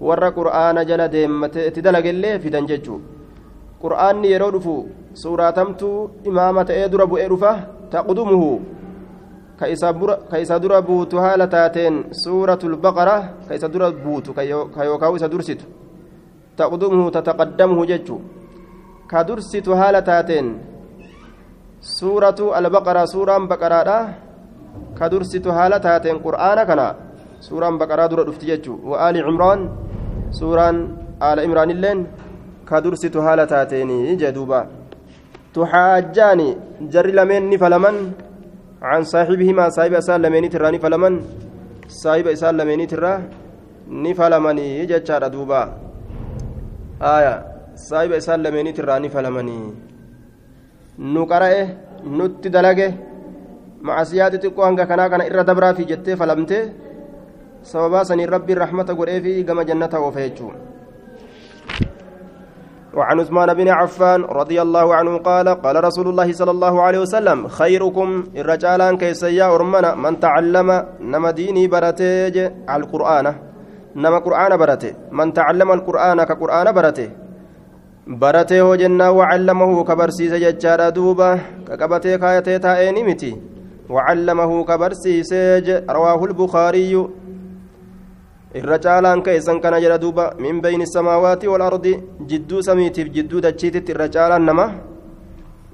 ور 0.00 0.24
قرآن 0.28 0.76
جل 0.88 1.08
ديمت 1.08 1.58
تدلق 1.58 2.06
اللي 2.14 2.38
فدن 2.38 2.66
ججو 2.70 2.96
قرآن 3.82 4.24
يرودف 4.24 4.66
سورة 5.14 5.50
تمتو 5.50 6.08
إمامة 6.28 6.68
إدر 6.84 7.02
أبو 7.02 7.16
إرفة 7.16 7.52
تقدمه 7.92 8.60
كيسا 9.60 10.56
در 10.62 10.80
بوت 10.80 11.14
هالة 11.14 11.44
تاتين 11.44 11.94
سورة 12.24 12.58
البقرة 12.64 13.16
كيسا 13.48 13.66
در 13.66 13.90
بوت 13.90 14.26
كيوكاو 14.76 15.16
إسا 15.16 15.26
درست 15.26 15.60
تقدمه 16.56 17.10
تتقدمه 17.10 17.78
ججو 17.90 18.18
كدرست 19.11 19.67
هالة 19.69 19.99
تاتين. 19.99 20.45
سورة 21.81 22.39
البقرة 22.59 23.05
سورة 23.05 23.37
بقرة 23.51 23.99
كدرست 24.99 25.47
هالة 25.47 25.77
تاتين 25.77 26.17
قرآن 26.25 26.59
كنا. 26.67 26.87
سورة 27.39 27.69
بقرة 27.81 28.05
در 28.11 28.21
دفت 28.27 28.41
ججو 28.45 28.73
وآل 28.89 29.15
عمران 29.27 29.59
سورة 30.31 30.69
آل 31.29 31.37
عمران 31.45 31.69
اللين. 31.75 31.99
كدرست 32.69 33.15
هالة 33.17 33.45
تاتين 33.45 34.17
جدوبا 34.17 34.61
تحاجاني 35.55 36.49
جر 36.81 37.07
لمن 37.17 37.57
فلمن 37.57 37.95
عن 38.81 39.03
صاحبهما 39.03 39.69
صاحب 39.69 39.93
أسال 39.93 40.21
لمن 40.21 40.49
تراني 40.49 40.79
فلمن 40.79 41.13
صاحب 41.87 42.27
أسال 42.27 42.57
لمن 42.57 42.87
ترى 42.87 43.13
نفلمني 43.87 44.85
دوبا. 44.85 45.63
آية. 47.01 47.54
Saahiba 47.75 48.15
isaan 48.21 48.43
lameeniit 48.43 48.77
irraa 48.79 48.99
ni 49.03 49.09
falamanii 49.11 49.63
nu 51.13 51.21
qara'e 51.31 51.61
nutti 52.17 52.49
dalage 52.49 52.87
macasiyaa 53.87 54.31
xixiqqoo 54.33 54.65
hanga 54.67 54.85
kanaa 54.91 55.09
kana 55.11 55.27
irra 55.29 55.43
dabraafi 55.49 55.87
jettee 55.89 56.15
falamte 56.21 56.59
sababaa 57.71 58.05
saniin 58.09 58.31
rabbiin 58.35 58.61
rahmata 58.63 58.95
godheefi 58.99 59.43
gama 59.43 59.67
jannata 59.71 59.99
oofe 59.99 60.23
jechuu 60.27 60.53
وعن 62.95 63.19
عثمان 63.19 63.53
بن 63.59 63.67
عفان 63.67 64.23
رضي 64.23 64.61
الله 64.61 64.95
عنه 64.95 65.17
قال 65.17 65.47
قال 65.49 65.83
رسول 65.83 66.07
الله 66.07 66.33
صلى 66.33 66.51
الله 66.51 66.81
عليه 66.81 66.99
وسلم 66.99 67.47
خيركم 67.47 68.07
الرجالان 68.35 68.97
كيسيا 68.97 69.45
أرمنا 69.55 69.95
من 69.95 70.19
تعلم 70.19 70.69
نما 71.11 71.31
ديني 71.31 71.67
برتي 71.67 72.47
القرآن 72.75 73.25
نما 73.95 74.17
قرآن 74.17 74.51
برتي 74.57 74.91
من 75.11 75.27
تعلم 75.33 75.69
القرآن 75.71 76.23
كقرآن 76.23 76.67
برتي 76.71 77.24
baratee 78.05 78.59
hoo 78.59 78.77
jennaa 78.77 79.11
wacallamahu 79.11 79.83
ka 79.83 79.95
barsiise 79.95 80.39
jechaadha 80.39 80.91
duuba 80.93 81.39
ka 81.67 81.77
qabatee 81.77 82.17
kaayatee 82.17 82.59
taa'ee 82.59 82.91
ni 82.91 83.03
miti 83.03 83.33
wacallamahu 83.89 84.63
ka 84.65 84.77
barsiisee 84.77 85.81
rawaahu 85.87 86.27
lbukaariyyu 86.27 87.01
irra 88.53 88.77
caalaan 88.79 89.23
keessan 89.25 89.61
kana 89.61 89.81
jedha 89.81 89.97
duuba 89.97 90.33
min 90.37 90.61
bayni 90.61 90.85
samaawaati 90.87 91.47
walardi 91.47 91.97
jidduu 92.29 92.61
samiitiif 92.61 93.09
jidduu 93.15 93.41
dachiititti 93.41 93.91
irra 93.91 94.07
caalaan 94.09 94.45
nama 94.45 94.67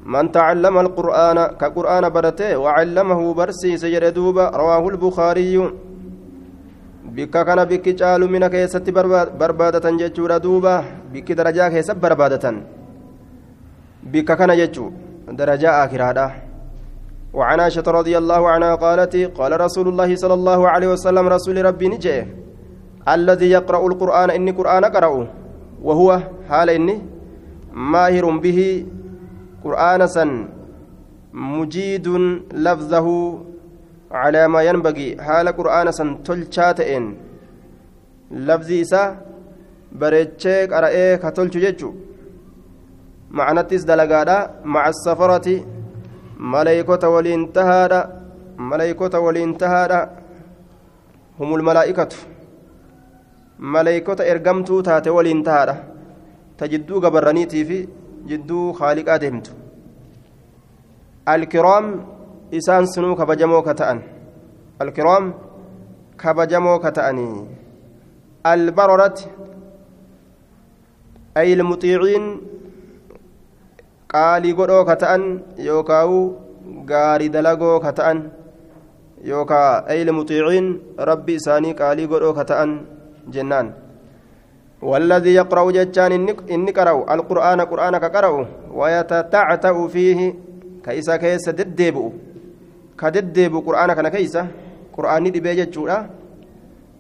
من 0.06 0.32
تعلم 0.32 0.78
القرآن 0.78 1.38
كقرآن 1.62 2.10
برته 2.10 2.58
وعلمه 2.58 3.34
برسيس 3.34 3.86
جد 3.86 4.14
دوبا 4.14 4.50
رواه 4.50 4.88
البخاري 4.90 5.72
bikka 7.16 7.46
kana 7.46 7.66
bikki 7.66 7.96
caalumina 8.00 8.50
keessatti 8.50 8.92
barbaadatan 8.92 10.00
jechuudha 10.02 10.40
duuba 10.40 10.84
bikki 11.14 11.36
darajaa 11.36 11.70
keessatti 11.74 12.02
barbaadatan 12.02 12.62
bikka 14.14 14.36
kana 14.36 14.56
jechuu 14.56 14.92
darajaa 15.42 15.82
akiraadha 15.84 16.28
وعن 17.34 17.60
عائشة 17.60 17.88
رضي 17.88 18.12
الله 18.18 18.42
عنها 18.50 18.76
قالت 18.76 19.16
قال 19.40 19.52
رسول 19.56 19.88
الله 19.88 20.16
صلى 20.16 20.34
الله 20.34 20.62
عليه 20.70 20.88
وسلم 20.88 21.26
رسول 21.28 21.66
ربي 21.66 21.88
نجي 21.88 22.28
الذي 23.08 23.48
يقرأ 23.58 23.82
القرآن 23.88 24.30
إني 24.36 24.52
قرآن 24.52 24.86
قرأ 24.86 25.28
وهو 25.84 26.10
حال 26.50 26.70
إني 26.70 26.96
ماهر 27.72 28.26
به 28.44 28.60
قرآن 29.64 30.02
سن 30.08 30.32
مجيد 31.34 32.08
لفظه 32.52 33.08
على 34.14 34.48
ما 34.48 34.62
ينبغي. 34.64 35.22
حال 35.22 35.48
قرآن 35.48 35.92
سن 35.92 36.24
تلشاتئن 36.24 37.06
لفظي 38.32 38.82
إسا 38.82 39.04
بريتشي 39.92 40.66
قرأيه 40.72 41.16
كتلش 41.16 41.58
ججو 41.58 41.92
معناتيس 43.32 43.84
دلقادا 43.84 44.38
مع 44.66 44.84
السفرة. 44.90 45.48
ملائكة 46.40 47.04
والانتهادا 47.10 48.02
ملائكة 48.58 49.20
والانتهادا 49.20 50.00
هم 51.40 51.56
الملائكة. 51.56 52.14
ملائكة 53.60 54.20
إرقمتو 54.32 54.82
تاتي 54.82 55.10
والانتهادا 55.10 55.76
تجدو 56.58 57.00
قبرانيتي 57.00 57.66
في 57.66 57.88
جدو 58.30 58.74
خالقا 58.74 59.18
دهمتو 59.18 59.54
الكرام 61.34 61.86
isaan 62.52 62.84
sunuu 62.84 63.16
kabajamoo 63.16 63.64
ka 63.64 63.74
ta'an 63.80 64.00
alkiraam 64.84 65.32
kabajamoo 66.20 66.80
ka 66.84 66.92
ta'anii 66.92 67.48
albararati 68.44 69.32
ay 71.40 71.56
ilmuxiiciin 71.56 72.26
qaalii 74.14 74.54
godhoo 74.60 74.84
ka 74.90 74.96
ta'an 75.04 75.24
yookaawu 75.68 76.20
gaarii 76.92 77.32
dalagoo 77.36 77.80
ka 77.80 77.96
ta'an 78.00 78.20
yookaa 79.32 79.88
ay 79.88 80.02
ilmuxiiciin 80.04 80.68
rabbi 81.12 81.40
isaanii 81.40 81.78
qaalii 81.84 82.10
godhoo 82.12 82.34
ka 82.40 82.46
ta'an 82.52 82.76
jennaan 83.32 83.72
والذي 84.82 85.38
يقرأ 85.38 85.72
جتان 85.78 86.12
إني 86.50 86.72
قرأ 86.74 87.06
القرآن 87.14 87.60
قرآن 87.62 87.98
كقرأ 88.02 88.34
ويتتعتأ 88.74 89.76
فيه 89.94 90.20
كيسا 90.82 91.16
كيس 91.22 91.50
دديبؤ 91.50 92.31
ka 93.02 93.14
deddeebu 93.16 93.66
qur'aana 93.68 93.98
kana 93.98 94.14
keeysa 94.16 94.48
qur'aanni 94.96 95.34
dhibee 95.36 95.56
jechuudha. 95.62 96.00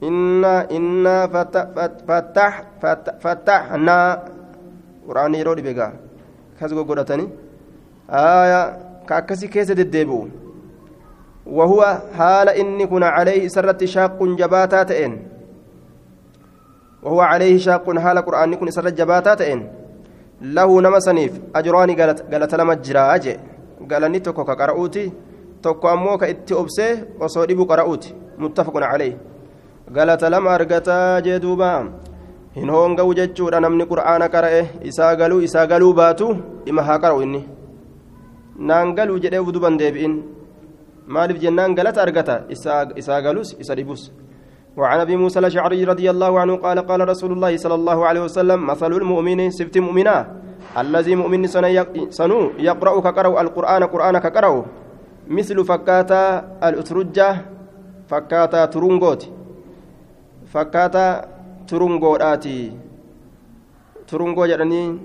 إنا 0.04 0.72
إنا 0.72 1.18
فتح 2.10 2.54
فتحنا 3.24 4.00
قرآن 5.08 5.36
يرود 5.36 5.60
بقى 5.62 5.90
كذا 6.60 6.82
قرأتني 6.90 7.26
آية 8.10 8.62
كأكسي 9.08 9.48
كيسة 9.48 9.74
الدبو 9.74 10.28
وهو 11.46 11.82
حال 12.18 12.50
إني 12.50 12.86
كنا 12.90 13.08
عليه 13.08 13.48
سرت 13.48 13.84
شاق 13.84 14.18
جباتا 14.24 14.84
تئن 14.90 15.14
وهو 17.04 17.22
عليه 17.22 17.58
شاق 17.58 17.86
حال 18.00 18.18
قرآن 18.26 18.56
كن 18.56 18.72
سرت 18.72 18.94
جباتا 18.94 19.34
تئن 19.34 19.60
له 20.42 20.70
نمسنيف 20.82 21.34
أجراني 21.56 21.94
قالت 22.00 22.20
قالت 22.34 22.56
لما 22.56 22.74
جراجي 22.74 23.34
قالني 23.90 24.20
تكو 24.20 24.44
كقرأوتي 24.50 25.06
tokko 25.62 25.88
ammoo 25.94 26.18
ka 26.22 26.28
itti 26.34 26.54
obsee 26.62 26.94
osoo 27.26 27.46
dhibu 27.50 27.66
qara'uuti 27.72 28.16
muttafaqun 28.44 28.86
calayh 28.92 29.14
galata 29.96 30.30
lama 30.34 30.52
argataa 30.58 31.22
jee 31.26 31.40
duuba 31.46 31.70
hin 32.56 32.70
hoonga'u 32.76 33.14
jechuudha 33.20 33.60
namni 33.66 33.86
qur'aana 33.92 34.32
qara'e 34.36 34.62
isaa 34.92 35.16
galuu 35.22 35.42
isaa 35.48 35.66
galuu 35.74 35.94
baatu 36.00 36.28
dhima 36.66 36.88
haa 36.88 37.00
qara'u 37.04 37.22
inni 37.26 37.42
naan 38.72 38.96
galuu 38.98 39.20
jedhee 39.26 39.44
uduban 39.50 39.78
deebi'in 39.82 40.16
maaliif 41.08 41.40
jennaan 41.44 41.78
galata 41.80 42.02
argata 42.08 42.36
isaa 42.56 43.22
galus 43.28 43.56
isa 43.60 43.76
dhibus 43.76 44.12
وعن 44.72 45.00
ابي 45.00 45.16
موسى 45.20 45.40
الاشعري 45.40 45.84
رضي 45.84 46.08
الله 46.08 46.32
عنه 46.40 46.56
قال 46.56 46.80
قال 46.80 47.02
رسول 47.04 47.32
الله 47.36 47.58
صلى 47.58 47.76
الله 47.76 48.00
عليه 48.06 48.22
وسلم 48.32 48.60
مثل 48.72 48.92
المؤمن 48.92 49.52
سفت 49.52 49.78
مؤمنا 49.78 50.16
الذي 50.78 51.16
مؤمن 51.16 51.48
سنو 52.08 52.40
يقرأ 52.56 52.94
كقرأ 53.04 53.42
القرآن 53.42 53.84
قرآن 53.84 54.16
كقرأ 54.18 54.52
fakkaataa 55.72 56.44
al-uturujjaa 56.62 57.36
fakkaataa 58.10 58.68
turungooti 58.68 59.28
fakkaataa 60.54 61.24
turungoodhaati 61.70 62.56
turungoo 64.10 64.48
jedhanii 64.52 65.00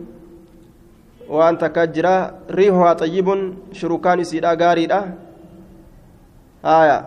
waan 1.37 1.59
takka 1.59 1.87
jira 1.87 2.15
riihuhaa 2.59 2.95
xayyibun 3.01 3.41
shurukaan 3.73 4.21
isiidha 4.21 4.57
gaariidha 4.57 5.01
haya 6.63 6.99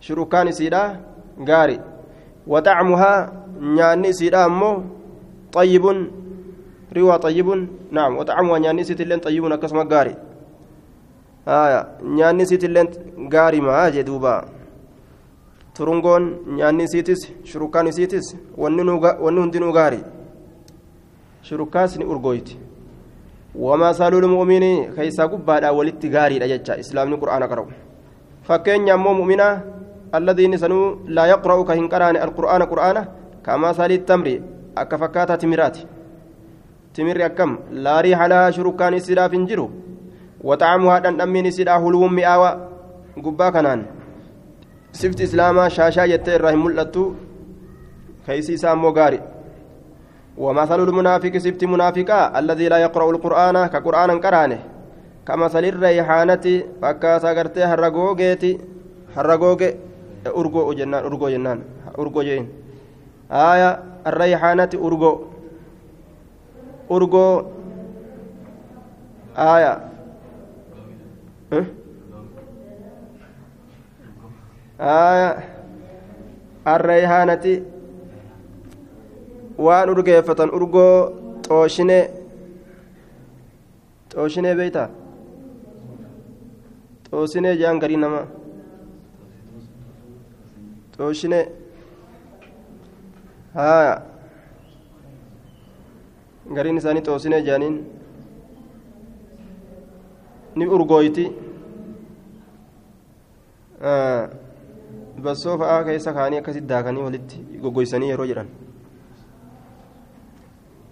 shurukaan 0.00 0.48
isiidha 0.48 0.82
gaari 1.48 1.78
waxacmuhaa 2.46 3.18
nyaanni 3.76 4.08
isiidha 4.14 4.44
ammoo 4.44 4.74
xayyibun 5.54 5.98
riihuhaa 6.94 7.18
xayyibun 7.24 7.60
naam 7.90 8.12
waxacmuhaa 8.22 8.58
nyaanni 8.64 8.82
isiitilleen 8.86 9.20
xayyibun 9.26 9.52
akkasuma 9.56 9.84
gaari 9.84 10.14
nyaanni 11.46 12.42
isiitillee 12.42 12.84
gaarimaa 13.28 13.90
jee 13.90 14.04
duuba? 14.06 14.44
Turungoon 15.74 16.24
nyaanni 16.56 16.84
isiitis 16.84 17.32
shurukaan 17.44 17.86
isiitis 17.86 18.36
wanni 18.56 19.40
hundinuu 19.40 19.72
gaari 19.72 20.04
shurukaasni 21.42 22.04
urgooyti 22.04 22.58
wamaa 23.54 23.94
saalul 23.94 24.28
mu'minii 24.28 24.88
keeysaa 24.96 25.28
gubbaadhaa 25.28 25.72
walitti 25.72 26.08
gaariidha 26.08 26.48
jecha 26.52 26.76
islaamni 26.82 27.16
qur'aana 27.22 27.48
qara'u. 27.48 27.66
Fakkeenya 28.46 28.94
ammoo 28.94 29.14
mu'minaa 29.14 29.60
alladhiin 30.12 30.58
sanuu 30.58 30.86
laa 31.08 31.26
yaqra'u 31.26 31.64
ka 31.64 31.74
hin 31.74 31.88
qaraane 31.88 32.18
alqur'aana 32.26 32.66
qur'aana 32.72 33.06
kamaa 33.42 33.74
saalii 33.74 33.98
tamri 33.98 34.42
akka 34.76 34.98
fakkaataa 34.98 35.36
timiraati 35.36 35.86
timirri 36.92 37.24
akkam? 37.24 37.58
Laarii 37.72 38.12
halaa 38.12 38.52
shurukaan 38.52 38.94
isiidhaaf 38.94 39.32
hin 39.32 39.46
jiru 39.46 39.70
وطعمها 40.44 40.98
دندمين 40.98 41.50
سيدا 41.50 41.76
هلو 41.76 42.08
مئاوى 42.08 42.50
قبا 43.24 43.50
كنان. 43.50 43.86
سفت 44.92 45.20
إسلاما 45.20 45.68
شاشا 45.68 46.04
يتي 46.04 46.36
الرحم 46.36 46.64
ملتو 46.64 47.14
كيسي 48.26 48.56
سامو 48.56 48.90
غاري. 48.90 49.20
ومثل 50.38 50.80
المنافق 50.80 51.36
سفت 51.36 51.64
منافقا 51.64 52.38
الذي 52.38 52.68
لا 52.68 52.78
يقرأ 52.78 53.10
القرآن 53.10 53.66
كقرآن 53.66 54.10
قرانه 54.20 54.58
كمثل 55.28 55.64
الريحانة 55.64 56.46
فكاسا 56.82 57.32
غرتي 57.32 57.64
هرغوغيتي 57.64 58.58
هرغوغي 59.16 59.76
أرغو 60.26 60.72
جنان 60.72 61.04
أرغو 61.04 61.28
جنان 61.28 61.58
أرغو 61.98 62.22
جين. 62.22 62.48
آية 63.30 63.70
الريحانة 64.06 64.72
أرغو 64.74 65.12
أرغو 66.90 67.46
آية 69.36 69.91
arreeyhaanati 76.74 77.54
waan 79.66 79.88
urgeeffatan 79.92 80.50
urgoo 80.58 80.96
xooshinee 81.48 82.04
xooshinee 84.14 84.54
beeyta 84.60 84.84
xooshinee 87.10 87.54
jaan 87.62 87.78
garii 87.82 88.00
nama 88.04 88.20
xooshinee 90.96 91.44
haya 93.54 93.94
gariin 96.54 96.76
isaanii 96.82 97.04
xooshinee 97.08 97.40
jaaniin 97.48 97.76
ni 100.56 100.66
urgooyti 100.66 101.24
bassoo 105.22 105.56
fa'aa 105.58 105.84
keessa 105.84 106.12
kaanii 106.16 106.38
akkasitti 106.42 106.68
daakanii 106.72 107.02
walitti 107.06 107.38
goggoysanii 107.62 108.10
yeroo 108.12 108.26
jedhan 108.30 108.48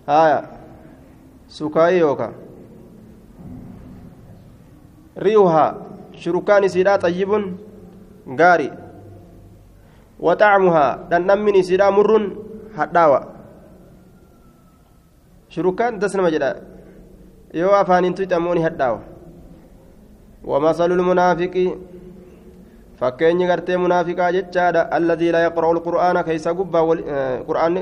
haya 0.06 0.38
sukaayii 1.58 2.00
yookaa 2.00 2.32
riiwhaa 5.26 5.68
shurukaan 6.24 6.64
isiidhaa 6.68 6.98
xayyibun 7.04 7.44
gaari 8.40 8.70
waxacmuhaa 10.28 10.90
dhandhammin 11.10 11.60
isiidhaa 11.62 11.90
murrun 11.98 12.26
hadhaawa 12.80 13.20
shurukaan 15.48 15.98
das 16.00 16.14
nama 16.14 16.30
jedha 16.34 16.50
yoo 17.60 17.72
afaaniin 17.82 18.14
tuyxe 18.14 18.34
ammoo 18.34 18.54
ni 18.54 18.62
hadhaawa 18.68 19.00
ومثل 20.43 20.91
المنافق 20.91 21.55
فكيني 22.99 23.43
غرتي 23.51 23.77
منافقا 23.77 24.31
جتشادا 24.31 24.97
الذي 24.97 25.31
لا 25.31 25.39
يقرأ 25.47 25.71
القرآن 25.71 26.21
كيسا 26.21 26.51
قبا 26.51 26.79
قرآن 27.47 27.73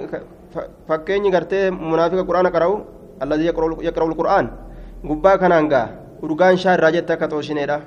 فكيني 0.87 1.29
غرتي 1.35 1.69
منافق 1.69 2.17
القرآن 2.23 2.47
قرأو 2.47 2.73
الذي 3.23 3.45
يقرأ, 3.45 3.83
يقرأ 3.89 4.05
القرآن 4.11 4.45
قبا 5.09 5.35
كنانغا 5.35 5.83
urgaan 6.23 6.57
shaarraa 6.63 6.91
jette 6.95 7.11
akka 7.13 7.27
xooshineedha 7.27 7.81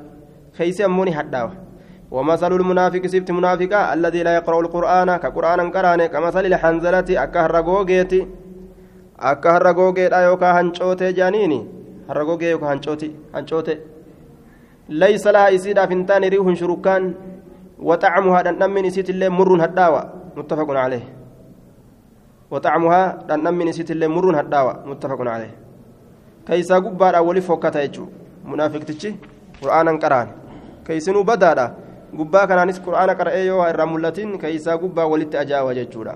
keeysi 0.57 0.85
ammooni 0.89 1.17
hadhaawa 1.21 1.67
ومثل 2.11 2.53
المنافق 2.53 3.07
سبت 3.07 3.31
منافقا 3.31 3.95
الذي 3.95 4.23
لا 4.23 4.35
يقرأ 4.35 4.61
القرآن 4.61 5.17
كقرآن 5.17 5.61
قرآن 5.71 6.07
كمثل 6.07 6.47
الحنزلة 6.47 7.23
أكا 7.23 7.41
هرقوغيتي 7.47 8.27
أكا 9.19 9.51
هرقوغيت 9.57 10.13
أيوكا 10.13 10.61
هنشوتي 10.61 11.13
جانيني 11.13 11.67
هرقوغي 12.11 12.51
يوكا 12.51 12.73
هنشوتي 12.73 13.11
هنشوتي 13.35 13.75
ليس 14.92 15.24
لها 15.28 15.56
إسيدا 15.56 15.88
فنتان 15.88 16.24
ريح 16.28 16.46
شركان 16.60 17.04
وطعمها 17.80 18.40
دنم 18.48 18.72
من 18.76 18.86
إسيت 18.92 19.10
الله 19.16 19.30
مر 19.32 19.56
هداوة. 19.56 20.02
متفق 20.36 20.70
عليه. 20.84 21.06
وطعمها 22.52 23.02
دنم 23.32 23.56
من 23.56 23.68
إسيت 23.72 23.92
الله 23.96 24.08
مر 24.12 24.36
هداوة. 24.40 24.74
متفق 24.92 25.20
عليه. 25.36 25.54
كيسا 26.48 26.76
قبار 26.84 27.18
أولي 27.18 27.42
فوكتا 27.42 27.82
يجو 27.88 28.06
منافق 28.46 28.84
تجي؟ 28.84 29.16
قرآنا 29.64 29.92
قرآن. 30.04 30.28
كيسنو 30.86 31.24
بدادا. 31.24 31.68
gubbaa 32.12 32.44
kanaanis 32.44 32.76
qur'aana 32.84 33.16
qara'ee 33.16 33.48
yoo 33.48 33.64
irraa 33.72 33.88
mul'atin 33.88 34.36
keeysaa 34.36 34.76
gubbaa 34.76 35.08
walitti 35.08 35.40
ajaa'iba 35.40 35.74
jechuudha 35.80 36.16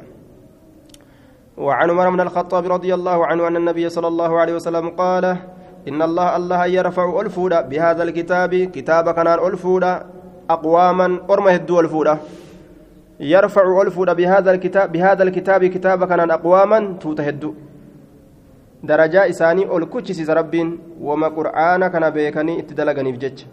وعن 1.55 1.89
عمر 1.89 2.09
بن 2.09 2.21
الخطاب 2.21 2.67
رضي 2.67 2.91
الله 2.93 3.25
عنه 3.25 3.47
أن 3.47 3.55
النبي 3.55 3.89
صلى 3.89 4.07
الله 4.07 4.31
عليه 4.39 4.53
وسلم 4.59 4.89
قال 4.99 5.37
إن 5.85 6.01
الله 6.01 6.35
الله 6.35 6.65
يرفع 6.65 7.21
ألفودا 7.21 7.61
بهذا 7.61 8.03
الكتاب. 8.03 8.55
كتاب 8.55 9.09
كان 9.09 9.27
ألفودا. 9.27 10.05
أقواما 10.49 11.19
أرمى 11.29 11.55
هدو 11.55 11.79
ألفودا. 11.79 12.17
يرفع 13.19 13.81
ألفودا 13.81 14.13
بهذا 14.13 14.51
الكتاب 14.51 14.91
بهذا 14.91 15.23
الكتاب. 15.23 15.65
كتاب 15.65 16.03
كان 16.05 16.31
أقواما 16.31 16.97
توتهدو 17.01 17.53
درجة 18.83 19.29
إساني 19.29 19.77
ألكوتشيس 19.77 20.29
ربين. 20.29 20.79
وما 21.01 21.27
قرآن 21.27 21.87
كان 21.87 22.09
بيكني 22.09 22.59
اتدلقني 22.59 23.11
بجج. 23.11 23.43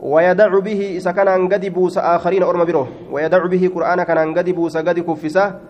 ويدع 0.00 0.58
به 0.58 0.80
إذا 0.96 1.10
كان 1.12 1.48
قد 1.48 1.64
بوس 1.66 1.98
آخرين 1.98 2.42
أرمى 2.42 2.64
بروه. 2.64 2.88
ويدع 3.12 3.46
به 3.46 3.70
قرآن 3.74 4.02
كان 4.02 4.38
قد 4.38 4.50
بوس 4.50 4.76
قد 4.76 4.98
كفسه 4.98 5.60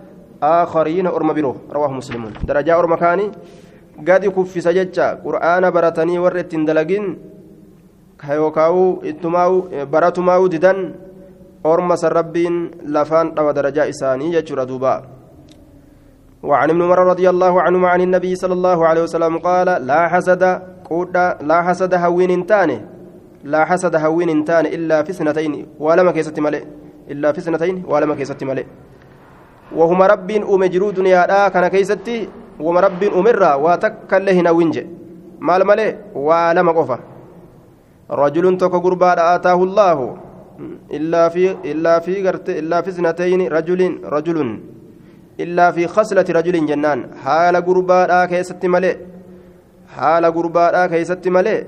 آخرين 0.42 1.06
أرمى 1.06 1.34
بروه. 1.34 1.56
رواه 1.72 1.90
مسلم. 1.90 2.30
درجة 2.46 2.96
كاني. 2.96 3.30
Gadi 4.02 4.30
kuffisa 4.30 4.72
jecha 4.72 5.16
qur'aana 5.22 5.70
baratanii 5.70 6.18
warra 6.18 6.40
ittiin 6.40 6.66
dalagin 6.66 7.18
baratumaa'u 9.90 10.48
didan 10.50 10.94
orma 11.64 11.96
san 11.96 12.12
rabbiin 12.12 12.86
lafaan 12.86 13.34
dhawa 13.34 13.52
darajaa 13.54 13.86
isaanii 13.88 14.32
jechuudha 14.32 14.66
duuba. 14.66 15.14
وعن 16.44 16.70
ابن 16.70 16.82
عمر 16.82 16.98
رضي 16.98 17.24
الله 17.30 17.62
عنهما 17.62 17.88
عن 17.88 18.00
النبي 18.00 18.36
صلى 18.36 18.52
الله 18.52 18.78
عليه 18.86 19.02
وسلم 19.02 19.38
قال 19.38 19.68
لا 19.86 20.08
حسد 20.12 20.42
قودا 20.84 21.38
لا 21.40 21.62
حسد 21.62 21.94
هوين 21.94 22.30
انتاني 22.30 22.78
لا 23.44 23.64
حسد 23.64 23.96
هوين 23.96 24.28
انتاني 24.28 24.68
إلا 24.76 25.02
في 25.08 25.12
سنتين 25.12 25.66
ولما 25.80 26.12
كيست 26.12 26.36
إلا 27.08 27.32
في 27.32 27.40
سنتين 27.40 27.84
ولما 27.88 28.14
كيست 28.14 28.44
وهما 29.72 30.06
رب 30.06 30.30
أمجرو 30.30 30.90
دنيا 30.90 31.26
لا 31.26 31.48
كان 31.48 31.68
كيستي 31.68 32.28
وما 32.60 32.80
رب 32.80 33.02
أمرا 33.02 33.54
وتكله 33.54 34.40
نوينج 34.40 34.76
مال 35.40 35.66
ملئ 35.66 35.94
ولما 36.14 36.72
قفا. 36.72 36.98
رجل 38.10 38.44
تك 38.58 38.74
قربا 38.74 39.10
آتاه 39.34 39.60
الله. 39.62 40.16
إلا 40.92 41.28
في 41.28 41.56
إلا 41.64 41.98
في 41.98 42.20
إلا 42.48 42.80
في 42.80 42.90
سنتين 42.92 43.48
رجل 43.48 43.80
رجل. 44.04 44.38
إلا 45.40 45.66
في 45.70 45.86
خصلة 45.86 46.24
رجل 46.30 46.66
جنان. 46.66 46.98
حال 47.24 47.56
قربا 47.56 48.24
كيست 48.24 48.62
ملئ 48.66 48.96
حال 49.96 50.24
قربا 50.26 50.86
كيست 50.86 51.28
ملئ 51.28 51.64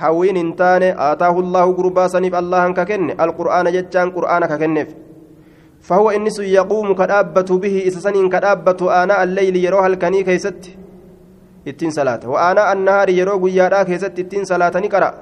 حوين 0.00 0.36
انتان 0.36 0.82
آتاه 0.82 1.36
الله 1.40 1.66
قربا 1.72 2.04
سنف 2.08 2.34
الله 2.34 2.72
ككن 2.72 3.10
القرآن 3.20 3.66
جتان 3.72 4.10
قرآن 4.10 4.42
ككنف 4.46 4.88
فهو 5.80 6.10
إنس 6.10 6.38
يقوم 6.38 6.94
كدابة 6.94 7.58
به 7.62 7.84
إسسن 7.88 8.28
كدابة 8.28 9.02
آناء 9.02 9.22
الليل 9.22 9.56
يروها 9.56 9.86
الكني 9.86 10.22
كيست 10.22 10.62
wa'aanaa 11.66 12.70
annahaari 12.72 13.18
yeroo 13.18 13.38
guyyaadhaa 13.38 13.84
keessatti 13.84 14.20
ittiin 14.24 14.46
salaatanii 14.46 14.88
qara 14.88 15.12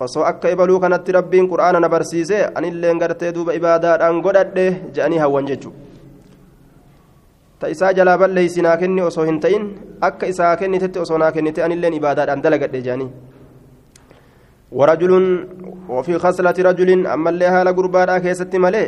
osoo 0.00 0.24
akka 0.24 0.50
ibaluu 0.50 0.80
kanatti 0.80 1.12
rabbiin 1.12 1.48
qur'aana 1.48 1.80
na 1.80 1.88
barsiise 1.88 2.38
anilleen 2.54 2.98
gartee 2.98 3.32
duuba 3.34 3.54
ibaadaadhaan 3.54 4.20
godhadhe 4.22 4.66
je'anii 4.94 5.18
hawwan 5.18 5.46
jechuudha 5.50 5.78
ta 7.58 7.68
isaa 7.74 7.92
jalaa 7.98 8.18
balleeysi 8.18 8.62
naa 8.62 8.76
kenni 8.76 9.02
osoo 9.02 9.24
hin 9.24 9.40
ta'in 9.40 9.66
akka 10.00 10.26
isaa 10.26 10.56
kennitetti 10.56 10.98
osoo 10.98 11.18
naa 11.18 11.32
kennite 11.32 11.64
anilleen 11.66 11.94
ibaadaadhaan 12.00 12.42
dalagadhe 12.46 12.82
je'anii 12.86 13.10
ورجل 14.78 15.12
وفي 15.88 16.18
خصلة 16.18 16.54
رجل 16.68 17.06
أما 17.06 17.30
اللي 17.30 17.46
هال 17.54 17.68
قربانا 17.76 18.18
كيست 18.18 18.56
ملي 18.56 18.84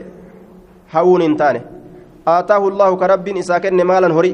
هون 0.94 1.22
انتاني. 1.22 1.60
آتاه 2.28 2.62
الله 2.68 2.90
كرب 2.96 3.26
إساكن 3.28 3.78
مالا 3.90 4.08
هري 4.16 4.32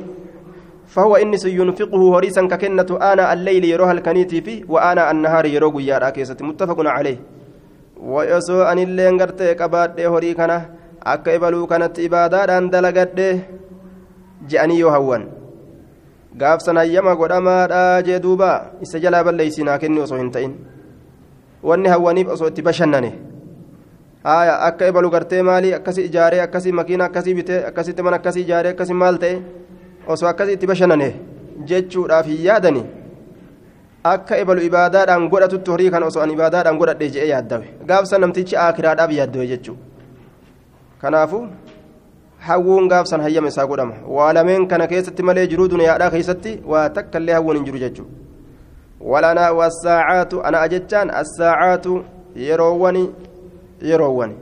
فهو 0.95 1.17
إنس 1.17 1.45
ينفقه 1.45 2.03
هريسا 2.15 2.43
ككنة 2.53 2.91
آنا 3.11 3.33
الليل 3.33 3.65
يروها 3.65 3.93
الكنيتي 3.93 4.41
في 4.41 4.55
وآنا 4.69 5.11
النهار 5.11 5.47
يروق 5.47 5.77
يارا 5.83 6.11
كيست 6.11 6.43
متفق 6.43 6.79
عليه. 6.97 7.19
ويسو 8.13 8.63
أن 8.63 8.79
اللي 8.79 9.09
انقرت 9.09 9.43
كباد 9.43 10.01
هري 10.01 10.35
كان 10.35 10.53
akka 11.05 11.35
ibaluu 11.35 11.67
kanatti 11.67 12.07
ibaadaadhaan 12.07 12.71
dalagadhe 12.71 13.29
je'anii 14.51 14.79
yoo 14.81 14.93
hawwan 14.95 15.25
gaafsan 16.41 16.79
hayyama 16.79 17.17
godhamaadhaa 17.21 18.03
jee 18.07 18.21
duuba 18.23 18.51
isa 18.87 19.03
jalaa 19.05 19.25
balleeysinaa 19.27 19.79
kenni 19.83 20.03
osoo 20.05 20.21
hin 20.21 20.31
ta'in 20.37 20.55
wanni 21.71 21.89
hawwaniif 21.89 22.29
osoo 22.37 22.49
itti 22.53 22.63
bashannane 22.63 23.13
haya 24.25 24.55
akka 24.69 24.89
ibalu 24.89 25.11
gartee 25.11 25.43
maalii 25.43 25.75
akkasi 25.79 26.03
ijaaree 26.09 26.41
akkasi 26.47 26.73
makiina 26.73 27.05
akkasii 27.05 27.35
bitee 27.35 27.61
akkasitti 27.71 28.03
mana 28.03 28.17
akkasii 28.17 28.43
ijaaree 28.47 28.73
akkasi 28.75 28.95
maal 29.03 29.19
ta'e 29.25 29.37
osoo 30.15 30.29
akkasii 30.33 30.53
itti 30.59 30.67
bashannane 30.73 31.09
jechuudhaaf 31.71 32.27
yaadani 32.49 32.83
akka 34.13 34.39
ibalu 34.43 34.61
ibaadaadhaan 34.69 35.29
godhatutti 35.33 35.71
horii 35.71 35.91
kan 35.95 36.03
osoo 36.03 36.23
an 36.23 36.31
ibaadaadhaan 36.37 36.79
godhadhe 36.79 37.09
je'ee 37.17 37.29
yaaddawe 37.33 37.67
gaafsan 37.91 38.21
namtichi 38.27 38.57
aakiraadhaaf 38.65 39.13
yaaddawe 39.19 39.47
jechuudha 39.53 39.83
kanaafu 41.03 41.41
hawwuun 42.49 42.89
gaafsan 42.93 43.21
hayyama 43.27 43.49
isaa 43.55 43.67
godhama 43.73 43.95
waa 44.17 44.33
lameen 44.39 44.67
kana 44.73 44.87
keessatti 44.93 45.23
malee 45.29 45.47
jiruu 45.53 45.69
duniyaadhaa 45.75 46.11
keessatti 46.15 46.53
waa 46.75 46.89
takka 46.99 47.19
illee 47.23 47.35
hawwuun 47.39 47.57
hin 47.57 47.65
jiru 47.71 47.79
jechuudha 47.85 48.11
ولنا 49.03 49.51
والساعات 49.51 50.35
أنا 50.35 50.65
أجتان 50.65 51.11
الساعات 51.11 51.87
يرووني 52.37 53.11
يرووني. 53.83 54.37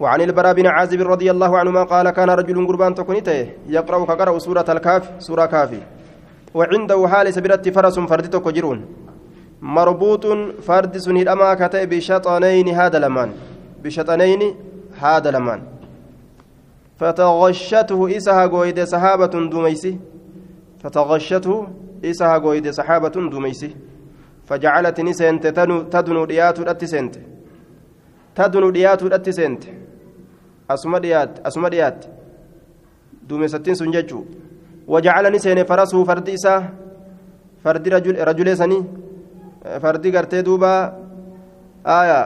وعن 0.00 0.20
البراء 0.20 0.54
بن 0.54 0.66
عازب 0.66 1.00
رضي 1.02 1.30
الله 1.30 1.58
عنهما 1.58 1.82
قال 1.84 2.10
كان 2.10 2.30
رجل 2.30 2.66
قربان 2.66 2.94
تكونيته 2.94 3.48
يقرأ 3.68 4.04
كقرأ 4.04 4.38
سورة 4.38 4.64
الكاف 4.68 5.10
سورة 5.18 5.46
كافي 5.46 5.80
وعنده 6.54 7.08
حال 7.08 7.34
سبرت 7.34 7.68
فرس 7.68 7.98
فردت 7.98 8.36
كجرون 8.36 8.84
مربوط 9.62 10.26
فرد 10.66 10.96
سنيد 10.96 11.28
أما 11.28 11.54
كتئ 11.54 11.86
بشطنين 11.86 12.68
هذا 12.68 12.98
لمان 12.98 13.30
بشطنين 13.84 14.54
هذا 15.00 15.30
لمان 15.30 15.62
فتغشته 16.98 18.16
إسها 18.16 18.46
قويد 18.46 18.84
سحابة 18.84 19.26
دوميسي. 19.26 19.98
فتغشته 20.82 21.66
إسها 22.05 22.37
قويد 22.37 22.69
سحابة 22.69 23.15
دوميسي 23.33 23.75
فجعلت 24.47 25.01
نسنت 25.01 25.47
تدنو 25.93 26.25
ديات 26.25 26.59
الأتسنت 26.59 27.15
تدنو 28.35 28.69
ديات 28.69 29.01
الأتسنت 29.03 29.63
أسمى 30.69 30.99
ديات 30.99 31.39
أسمى 31.47 31.69
ديات 31.69 32.05
دوميستين 33.29 33.75
سنججو 33.75 34.19
وجعل 34.87 35.25
نسين 35.33 35.63
فرسه 35.63 36.03
فرد 36.03 36.29
إسا 36.29 36.53
فرد 37.63 37.87
رجل 37.87 38.15
رجل 38.27 38.57
سني 38.57 38.79
فرد 39.81 40.15
قرتي 40.15 40.41
دوبا 40.41 40.73
آية 41.85 42.19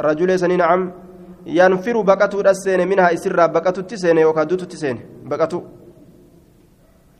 رجل 0.00 0.38
سني 0.38 0.56
نعم 0.56 0.92
ينفر 1.46 2.00
بقته 2.00 2.40
السين 2.40 2.88
منها 2.88 3.14
إسر 3.14 3.46
بقته 3.46 3.82
تسين 3.82 4.18
وكادوت 4.24 4.62
تسين 4.72 4.98
بقته 5.24 5.62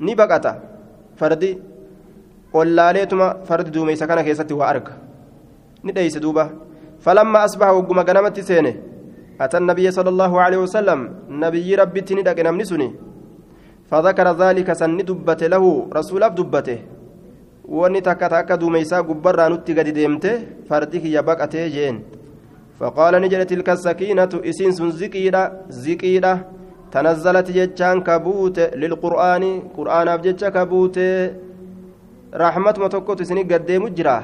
ni 0.01 0.15
baqata 0.15 0.61
fardi 1.17 1.59
ollaaleetuma 2.54 3.36
fardi 3.48 3.72
duumeysa 3.72 4.08
kana 4.08 4.24
keessatti 4.24 4.54
waa 4.54 4.70
arga. 4.74 4.94
Ni 5.84 5.92
dheeyse 5.92 6.20
duuba. 6.20 6.50
Falamma 7.00 7.44
asbaha 7.44 7.74
wagguma 7.74 8.04
ganamatti 8.04 8.44
seene. 8.44 8.74
أتى 9.44 9.58
النبي 9.58 9.92
صلى 9.98 10.10
الله 10.14 10.32
عليه 10.46 10.60
وسلم 10.66 11.00
نبي 11.44 11.70
ربي 11.82 12.02
تني 12.08 12.22
دق 12.28 12.40
نمني 12.46 12.66
سني 12.70 12.90
فذكر 13.90 14.28
ذلك 14.42 14.70
سن 14.82 14.98
دبته 15.10 15.48
له 15.54 15.64
رسول 15.98 16.24
دبته 16.38 16.80
وني 17.66 18.02
تكا 18.08 18.28
تكا 18.34 18.56
دوميسا 18.62 18.98
غبرا 19.10 19.46
نتي 19.50 19.72
قد 19.78 19.88
ديمته 19.98 20.34
فردك 20.70 21.06
يا 21.16 21.22
بقته 21.28 21.68
جين 21.76 21.96
فقال 22.80 23.14
نجل 23.24 23.42
تلك 23.52 23.70
السكينة 23.70 24.34
إسين 24.50 24.72
سن 24.78 24.90
زكيدة 25.00 25.42
زكيدة 25.70 26.34
تنزلت 26.94 27.48
جتشان 27.58 27.98
كبوت 28.08 28.58
للقرآن 28.82 29.44
قرآن 29.78 30.08
أبجتش 30.16 30.44
كبوت 30.56 30.98
رحمة 32.34 32.76
متوكوت 32.80 33.22
سني 33.24 33.44
قد 33.44 33.72
مجرى 33.72 34.18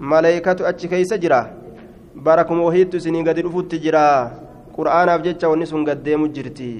ملائكة 0.00 0.58
أتش 0.68 0.86
كيس 0.86 1.12
جرى 1.14 1.42
باركم 2.16 2.60
وهيت 2.60 2.96
سني 2.96 3.20
قد 3.28 3.38
رفوت 3.38 3.74
جرى 3.74 4.06
قرآن 4.76 5.08
أبجتش 5.08 5.44
ونسون 5.44 5.82
قد 5.88 6.08
مجرتي 6.08 6.72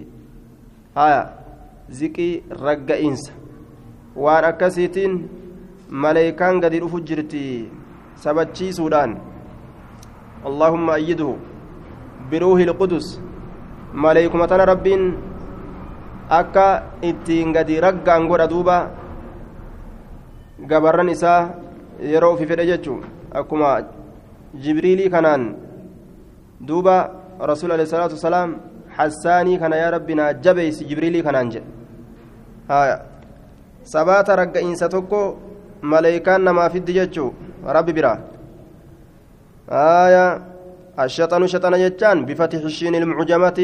هايا 0.96 1.20
زكي 1.90 2.42
رقئنس 2.52 3.42
waan 4.16 4.44
akkasiitiin 4.44 5.12
maleeykaan 5.88 6.60
gadi 6.60 6.80
dhufu 6.84 7.00
jirti 7.00 7.44
sabachiisuudhaan 8.24 9.16
allaahumma 10.50 10.92
ayyiduhu 11.00 11.38
biruuhi 12.30 12.66
ilqudus 12.68 13.06
maleeykuma 14.04 14.48
tana 14.52 14.66
rabbiin 14.72 15.06
akka 16.40 16.66
ittiin 17.10 17.52
gadi 17.56 17.80
ragga'an 17.80 18.28
godha 18.28 18.48
duuba 18.52 18.76
gabarran 20.70 21.08
isaa 21.08 21.40
yeroo 22.12 22.34
ufi 22.34 22.46
fedhe 22.50 22.66
jechuu 22.70 22.98
akkuma 23.40 23.70
jibriilii 24.64 25.10
kanaan 25.14 25.44
duuba 26.68 26.96
rasuul 27.50 27.72
alehi 27.76 27.90
salaatu 27.92 28.14
wasalaam 28.18 28.56
hassaanii 28.96 29.58
kana 29.62 29.76
yaa 29.82 29.90
rabbi 29.96 30.14
naa 30.20 30.32
jabeeysi 30.46 30.84
jibriilii 30.90 31.22
kanaan 31.28 31.50
jedhe 31.54 31.66
sabaata 33.94 34.36
ragga'iinsa 34.42 34.88
tokko 34.94 35.20
maleeykaan 35.94 36.42
namaa 36.48 36.70
fiddi 36.76 36.98
jechuu 37.00 37.30
rabbi 37.78 37.92
biraa 37.98 38.18
aya 39.82 40.24
الشيطان 41.00 41.46
شيطان 41.46 41.74
جتان 41.84 42.16
بفتح 42.28 42.60
الشين 42.68 42.94
المعجمة 42.94 43.58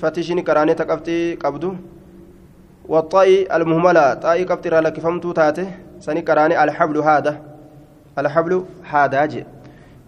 فتشين 0.00 0.40
كراني 0.46 0.74
تقفتي 0.74 1.36
والطاء 2.92 3.28
المهملة. 3.56 4.04
طاء 4.24 4.38
قبتر 4.44 4.74
لك 4.86 4.96
فهمتو 5.00 5.32
تاته. 5.32 5.68
سني 6.04 6.20
كراني 6.28 6.54
الحبل 6.64 6.96
هذا. 7.08 7.32
الحبل 8.20 8.52
هذا 8.92 9.26
جي. 9.32 9.42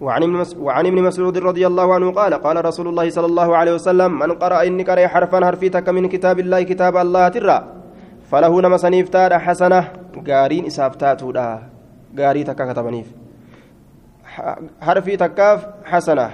وعن 0.01 0.85
ابن 0.91 1.01
مسعود 1.09 1.37
رضي 1.39 1.65
الله 1.67 1.95
عنه 1.95 2.09
قال 2.13 2.33
قال 2.35 2.57
رسول 2.65 2.87
الله 2.89 3.07
صلى 3.11 3.27
الله 3.27 3.49
عليه 3.57 3.75
وسلم 3.79 4.11
من 4.19 4.31
قرأ 4.43 4.59
إني 4.69 4.83
قرأ 4.85 5.07
حرفا 5.07 5.39
حرفيتك 5.47 5.89
من 5.89 6.05
كتاب 6.09 6.37
الله 6.45 6.63
كتاب 6.63 6.95
الله 6.97 7.29
ترى. 7.29 7.59
فله 8.31 8.53
نما 8.61 8.77
سنيفتاد 8.77 9.33
حسنة. 9.33 9.81
غارين 10.29 10.67
إسافتاتو 10.67 11.31
دا. 11.33 11.49
غاري 12.19 12.45
تكا 12.45 12.73
كتبنيف 12.73 13.09
حرفي 14.81 15.17
تكاف 15.17 15.61
حسنة. 15.85 16.31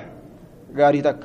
غاري 0.79 1.03
تك. 1.03 1.21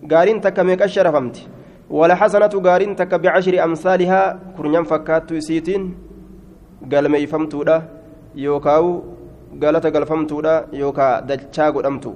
gaariin 0.00 0.40
takka 0.40 0.64
meeqa 0.64 0.88
sharafamti 0.88 1.44
والحسنة 1.90 2.54
غارين 2.66 2.96
تك 2.96 3.14
بعشر 3.14 3.64
أمثالها 3.64 4.20
كرنيان 4.56 4.84
فكاتو 4.84 5.40
سيتين 5.40 6.10
galmeeyfamtuudha 6.88 7.82
yookaawu 8.34 8.92
galata 9.62 9.90
galfamtuudha 9.90 10.52
yookaa 10.72 11.20
dachaa 11.30 11.72
godhamtu 11.72 12.12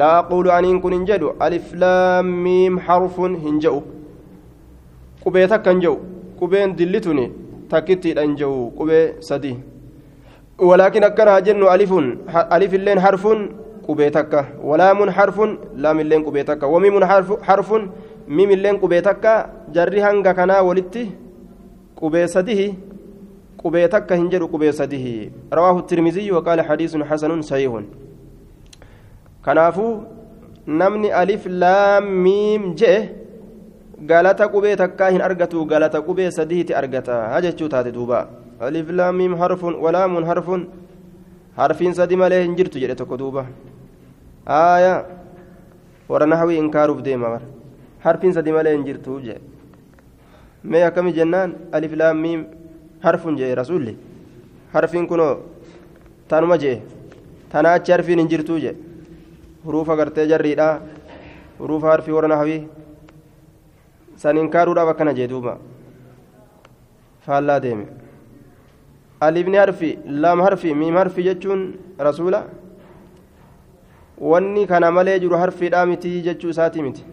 laa 0.00 0.16
aquulu 0.22 0.52
aniin 0.56 0.80
kun 0.80 0.94
hin 0.96 1.04
jedhu 1.10 1.34
alif 1.46 1.74
laamiim 1.82 2.78
harfun 2.86 3.36
hin 3.44 3.60
je'u 3.64 3.82
qubee 5.24 5.46
takka 5.52 5.70
hin 5.74 5.82
je'u 5.84 5.96
qubeen 6.40 6.74
dillituni 6.80 7.26
takkittiidha 7.74 8.26
hin 8.28 8.36
je'u 8.42 8.70
qubee 8.80 9.04
sadii 9.32 9.58
ولكن 10.60 11.04
أكنها 11.04 11.38
جن 11.40 11.62
ألف 11.74 11.92
ألف 12.52 12.74
اللين 12.74 13.00
حرف 13.00 13.24
قبيتك 13.88 14.44
ولام 14.62 15.10
حرف 15.10 15.40
لام 15.76 16.00
اللين 16.00 16.24
قبيتك 16.24 16.62
وميم 16.62 17.04
حرف 17.04 17.42
حرف 17.42 17.70
ميم 18.36 18.50
اللين 18.56 18.76
قبيتك 18.82 19.24
جري 19.74 20.00
هنگا 20.06 20.32
كنا 20.38 20.60
ولدتي 20.68 21.04
قبي 22.00 22.22
سديه 22.34 22.62
قبي 23.62 23.82
تك 23.92 24.10
هنجر 24.20 24.42
قبي 24.52 24.68
سديه 24.80 25.06
رواه 25.58 25.76
الترمذي 25.82 26.32
وقال 26.32 26.58
حديث 26.68 26.92
حسن 27.10 27.42
صحيح 27.50 27.72
كنافو 29.44 29.86
نمني 30.80 31.08
ألف 31.22 31.42
لام 31.46 32.04
ميم 32.24 32.62
جه 32.80 33.20
galata 34.00 34.48
qubee 34.48 34.76
takkaa 34.80 35.10
hin 35.12 35.20
argatu 35.20 35.64
galata 35.70 36.00
qubee 36.00 36.30
sadiiti 36.32 36.72
argata 36.80 37.16
hajechuu 37.32 37.68
taate 37.68 37.92
duuba 37.92 38.20
alif 38.66 38.88
laamiim 39.00 39.34
harfun 39.40 39.74
walaamun 39.84 40.24
harfun 40.30 40.62
harfiin 41.56 41.94
sadi 41.98 42.16
malee 42.16 42.42
hin 42.44 42.54
jirtu 42.56 42.80
jedhe 42.82 42.96
tokko 43.00 43.18
duuba 43.22 43.44
aaya 44.58 44.94
warra 46.08 46.26
nahwii 46.32 46.58
inkaaruuf 46.62 47.02
deema 47.08 47.32
bara 47.34 47.46
harfiin 48.04 48.32
sadi 48.32 48.52
malee 48.56 48.72
hin 48.76 48.84
jirtu 48.88 49.20
jee 49.26 49.38
mee 50.64 50.82
akkami 50.88 51.12
jennaan 51.18 51.54
alif 51.78 51.92
laamiim 52.02 52.44
harfun 53.04 53.36
jee 53.40 53.54
rasulli 53.60 53.96
harfiin 54.74 55.06
kunoo 55.12 55.32
tanuma 56.28 56.58
jee 56.64 56.76
tanaa 57.52 57.74
achi 57.80 57.92
harfiin 57.92 58.18
hin 58.22 58.28
jirtuu 58.34 58.58
jee 58.64 58.74
huruufa 59.64 59.96
gartee 60.00 60.26
jarriidha 60.32 60.68
huruufa 61.58 61.88
harfii 61.92 62.12
warra 62.16 62.28
nahwii 62.34 62.60
san 64.22 64.36
inkaaruudhaaf 64.44 64.88
akkana 64.94 65.14
jee 65.18 65.28
duuba 65.32 65.58
faallaa 67.26 67.60
deeme 67.66 67.86
alifni 69.28 69.56
harfi 69.62 69.90
lam 70.24 70.40
harfi 70.46 70.74
miim 70.82 70.96
harfi 71.02 71.22
jechuun 71.28 71.62
rasuula 72.08 72.40
wanni 74.32 74.66
kana 74.66 74.90
malee 74.98 75.18
jiru 75.24 75.36
harfiidhaa 75.42 75.86
miti 75.86 76.20
jechuu 76.28 76.50
isaatii 76.54 76.82
miti 76.86 77.04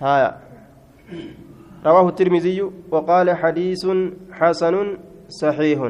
haya 0.00 0.30
رواه 1.86 2.08
الترمذي 2.08 2.60
وقال 2.90 3.30
حديث 3.30 3.82
حسن 4.32 4.74
صحيح 5.28 5.80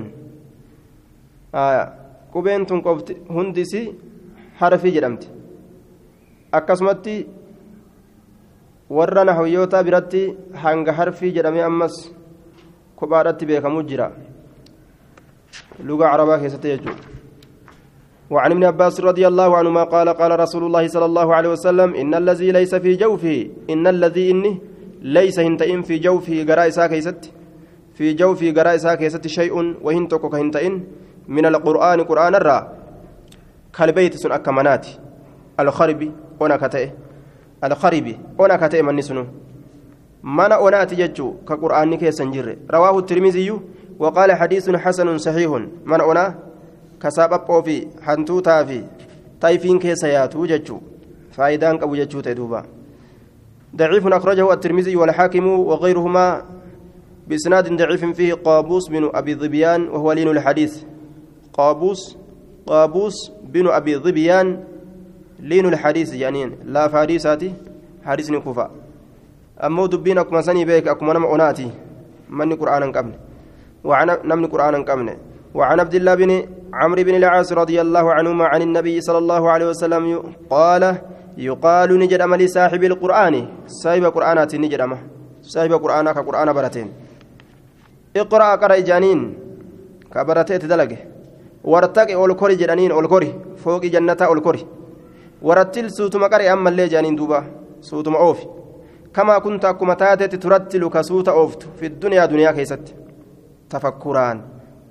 آية 1.54 1.84
كوبين 2.32 2.66
تنقفت 2.68 3.16
هندسي 3.30 3.82
حرفي 4.60 4.90
جرمت 4.90 5.22
أكسمتي 6.54 7.16
warra 8.88 9.24
nahwiyyoota 9.24 9.82
biratti 9.82 10.20
hanga 10.62 10.92
harfii 10.92 11.32
jedhamee 11.36 11.62
ammas 11.68 11.94
kophaadhatti 12.98 13.46
beekamu 13.46 13.82
jira 13.82 14.12
luga 15.88 16.10
carabaa 16.10 16.38
keessatti 16.38 16.68
jechuudha 16.68 17.02
وعن 18.31 18.51
ابن 18.51 18.63
عباس 18.63 19.01
رضي 19.01 19.27
الله 19.27 19.57
عنهما 19.57 19.83
قال 19.83 20.09
قال 20.09 20.39
رسول 20.39 20.63
الله 20.63 20.87
صلى 20.87 21.05
الله 21.05 21.35
عليه 21.35 21.49
وسلم 21.49 21.95
إن 21.95 22.13
الذي 22.15 22.51
ليس 22.51 22.75
في 22.75 22.95
جوفه 22.95 23.47
إن 23.69 23.87
الذي 23.87 24.31
إني 24.31 24.61
ليس 25.01 25.39
هنتئن 25.39 25.81
في 25.81 25.97
جوفه 25.97 26.45
قراء 26.49 26.69
كيست 26.87 27.31
في 27.93 28.13
جوفه 28.13 28.51
قراء 28.51 28.95
كيست 28.95 29.27
شيء 29.27 29.53
وهنتك 29.83 30.21
كهنتئن 30.31 30.83
من 31.27 31.45
القرآن 31.45 32.01
قرآن 32.03 32.35
الرا 32.35 32.59
كالبيت 33.75 34.15
سن 34.15 34.31
أكمنات 34.31 34.87
الخرب 35.59 36.11
ونكتئ 36.39 36.89
الخرب 37.63 38.07
أنا 38.39 38.55
كتئ 38.67 38.81
من 38.81 39.01
سنو 39.01 39.25
من 40.23 40.51
أنات 40.51 40.93
ججو 40.93 41.27
كقرآن 41.47 41.95
كيسن 41.95 42.31
جر 42.31 42.47
رواه 42.71 42.99
الترمذي 42.99 43.59
وقال 43.99 44.29
حديث 44.31 44.69
حسن 44.69 45.17
صحيح 45.17 45.51
من 45.85 46.01
أنا 46.01 46.50
كسبب 47.01 47.63
في 47.65 47.87
حنتوتا 48.01 48.63
في 48.63 48.83
طيفين 49.41 49.79
كيسياتو 49.79 50.45
ججو 50.45 50.77
فايدان 51.31 51.75
أبو 51.75 51.95
ججو 51.95 52.19
تدوبا 52.21 52.63
ضعيف 53.75 54.07
أخرجه 54.07 54.53
الترمذي 54.53 54.95
والحاكم 54.95 55.47
وغيرهما 55.47 56.45
بإسناد 57.27 57.77
ضعيف 57.77 58.05
فيه 58.05 58.33
قابوس 58.33 58.89
بن 58.89 59.09
أبي 59.13 59.35
ظبيان 59.35 59.89
وهو 59.89 60.11
لين 60.11 60.27
الحديث 60.27 60.83
قابوس 61.53 62.17
قابوس 62.67 63.31
بن 63.43 63.67
أبي 63.67 63.97
ظبيان 63.97 64.63
لين 65.39 65.65
الحديث 65.65 66.13
يعني 66.13 66.51
لا 66.65 66.87
فاريساتي 66.87 67.53
حديث 68.05 68.31
نكوفا 68.31 68.71
أمو 69.63 69.85
دبين 69.85 70.17
أكما 70.17 70.41
سني 70.41 70.65
بيك 70.65 70.87
أكما 70.87 71.13
نم 71.13 71.25
أناتي 71.25 71.71
من 72.29 72.53
قرآنا 72.55 72.85
قبل 72.85 73.11
وعن 73.83 74.17
نمن 74.25 74.45
قرآنا 74.45 74.77
قبل 74.77 75.17
وعن 75.53 75.79
عبد 75.79 75.95
الله 75.95 76.15
بن 76.15 76.45
عمرو 76.73 77.03
بن 77.03 77.15
العاص 77.15 77.53
رضي 77.53 77.81
الله 77.81 78.13
عنهما 78.13 78.45
عن 78.45 78.61
النبي 78.61 79.01
صلى 79.01 79.17
الله 79.17 79.49
عليه 79.51 79.67
وسلم 79.69 80.23
قال 80.49 80.83
يقال 81.37 81.99
نجد 81.99 82.21
أملي 82.21 82.47
صاحب 82.47 82.83
القرآن. 82.83 83.47
صاحب 83.67 84.03
قرآنات 84.05 84.55
نجد 84.55 84.79
أمه 84.81 84.99
صاحب 85.41 85.73
قرآنك 85.73 86.17
قرآن 86.17 86.53
برتين 86.53 86.87
اقرأ 88.15 88.55
قرأ 88.55 88.79
جانين 88.79 89.19
كبرتيت 90.13 90.65
دلقه 90.65 90.97
وارتقي 91.63 92.13
أولكوري 92.15 92.55
جرانين 92.55 92.91
أولكوري. 92.91 93.31
فوق 93.57 93.83
جنة 93.85 94.17
أولكوري. 94.21 94.65
ورتل 95.41 95.91
سوتما 95.91 96.27
قرئ 96.27 96.53
أما 96.53 96.69
اللي 96.69 96.87
جانين 96.87 97.15
دوبا. 97.15 97.43
سوتما 97.81 98.17
أوفي. 98.17 98.47
كما 99.13 99.39
كنت 99.39 99.65
أكما 99.65 99.93
تاتت 99.93 100.35
ترتل 100.35 100.89
كسوت 100.89 101.29
أوفت. 101.29 101.67
في 101.79 101.85
الدنيا 101.85 102.25
دنيا 102.25 102.51
كيست. 102.51 102.95
تفكران. 103.69 104.41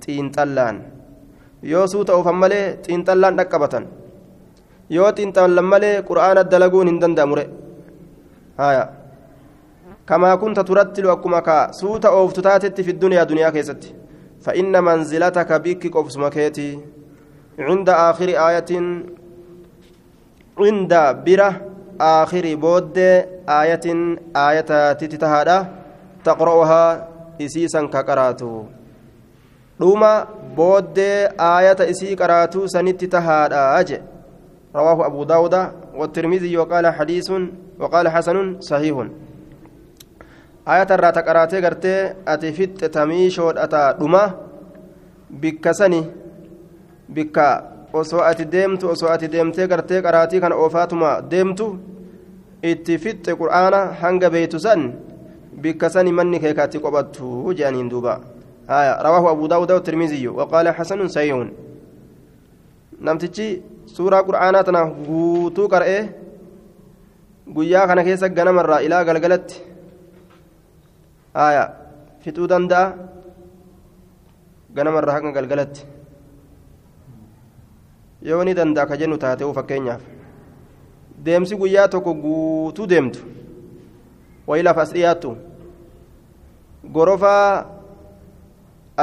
تين 0.01 0.31
تلان. 0.31 0.81
Yoo 1.63 1.87
suuta 1.87 2.15
oofan 2.15 2.35
malee 2.35 2.65
xiinxallaan 2.87 3.37
dhaqqabatan 3.39 3.87
yoo 4.89 5.11
xiinxallan 5.17 5.65
malee 5.73 5.95
qura'aana 6.09 6.43
dalaguun 6.51 6.87
hin 6.87 6.99
danda'amure 7.01 7.45
haya 8.57 8.83
kamaa 10.05 10.37
kunta 10.37 10.63
turattilu 10.63 11.09
akkuma 11.15 11.41
ka 11.41 11.57
suuta 11.81 12.11
ooftu 12.19 12.41
taatetti 12.41 12.83
fi 12.83 12.93
duniyaa 13.01 13.29
duniyaa 13.33 13.51
keessatti 13.57 14.01
فإن 14.41 14.83
منزلتك 14.83 15.51
بك 15.53 15.97
قفص 15.97 16.17
مكيتي 16.17 16.79
عند 17.59 17.89
آخر 17.89 18.29
آية 18.49 18.71
عند 20.59 20.93
برة 21.25 21.61
آخر 22.01 22.55
بود 22.55 22.97
آية 23.49 23.85
آية 24.35 24.93
تتهادى 24.93 25.59
تقرأها 26.23 27.07
إسيسا 27.41 27.81
كقراتو 27.85 28.63
دوما 29.81 30.13
بود 30.57 30.99
آية 31.57 31.79
إسي 31.91 32.15
قراتو 32.15 32.67
سنت 32.67 33.01
تهادى 33.05 33.55
أجي 33.79 33.97
رواه 34.75 34.97
أبو 35.05 35.23
داود 35.23 35.55
والترمذي 35.95 36.57
وقال 36.57 36.85
حديث 36.97 37.27
وقال 37.79 38.05
حسن 38.09 38.37
صحيح 38.59 38.95
آية 40.67 40.89
الرات 40.95 41.17
قراتي 41.27 41.57
قرتي 41.65 41.95
أتي 42.27 42.49
فت 42.57 42.85
تميشود 42.85 43.57
أتا 43.57 43.91
دوما 43.99 44.23
بكسني 45.41 46.01
بكا 47.09 47.71
osoo 47.93 48.23
ati 48.23 48.45
deemtu 48.45 48.89
osoo 48.89 49.09
ati 49.11 49.27
deemtee 49.27 49.67
gartee 49.67 50.01
qaraatii 50.01 50.39
kana 50.43 50.55
oofaatuma 50.55 51.09
deemtu 51.31 51.65
itti 52.71 52.97
fixxe 53.03 53.35
qur'aana 53.41 53.79
hanga 54.01 54.29
beeytu 54.29 54.59
san 54.65 54.81
bikka 55.63 55.89
manni 56.17 56.39
kee 56.39 56.53
kaatti 56.53 56.79
qophattu 56.79 57.53
jedhaniin 57.57 57.89
duuba 57.89 58.13
haya 58.71 58.93
rawaahu 59.05 59.27
abuu 59.33 59.47
daawuda 59.51 59.79
tirmiziyyu 59.87 60.31
waqaala 60.39 60.71
xasanun 60.77 61.09
sayyihun 61.15 61.49
namtichi 63.07 63.47
suuraa 63.95 64.23
qur'aanaa 64.27 64.63
tana 64.67 64.81
guutuu 65.07 65.67
qara'ee 65.73 66.01
guyyaa 67.55 67.87
kana 67.89 68.01
keessa 68.07 68.27
ganamarraa 68.37 68.79
ilaa 68.87 69.03
galgalatti 69.09 69.57
haya 71.39 71.63
fixuu 72.23 72.47
danda'a 72.53 72.85
ganamarraa 74.77 75.15
hanga 75.17 75.31
galgalatti 75.37 75.81
yoo 78.29 78.43
ni 78.47 78.53
danda'a 78.61 78.85
ka 78.89 78.95
jennu 79.03 79.17
taate'uu 79.25 79.53
fakkeenyaaf 79.59 80.03
deemsi 81.27 81.53
guyyaa 81.61 81.87
tokko 81.93 82.11
guutuu 82.23 82.87
deemtu 82.93 83.19
wayi 84.47 84.63
lafa 84.63 84.81
as 84.87 84.91
dhiyaattu 84.95 85.31
gorofaa 86.95 87.80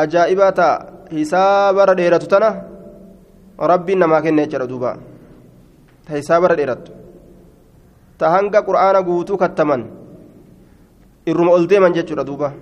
ajaa'ibaa 0.03 0.53
ta'a 0.53 0.75
hisaabara 1.11 1.95
dheeratu 1.95 2.27
tana 2.29 2.51
rabbiin 3.73 3.99
namaa 3.99 4.23
kenna 4.23 4.47
jechuudha 4.47 4.67
duuba 4.67 4.97
ta 6.07 6.17
hisaabara 6.17 6.57
dheerattu 6.57 6.93
ta 8.19 8.31
hanga 8.37 8.63
qur'aana 8.63 9.03
guutuu 9.03 9.39
kattaman 9.43 9.85
irruma 11.27 11.53
ol 11.59 11.67
deeman 11.67 11.93
jechuudha 11.99 12.25
duuba 12.25 12.53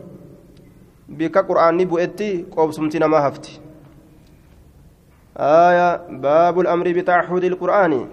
bika 1.08 1.42
qur'aanni 1.50 1.86
bu'etti 1.86 2.28
qoobsumti 2.54 2.98
namaa 2.98 3.22
hafti 3.28 3.60
آية 5.38 5.96
باب 6.10 6.60
الأمر 6.60 6.92
بتعهد 6.92 7.44
القرآن 7.44 8.08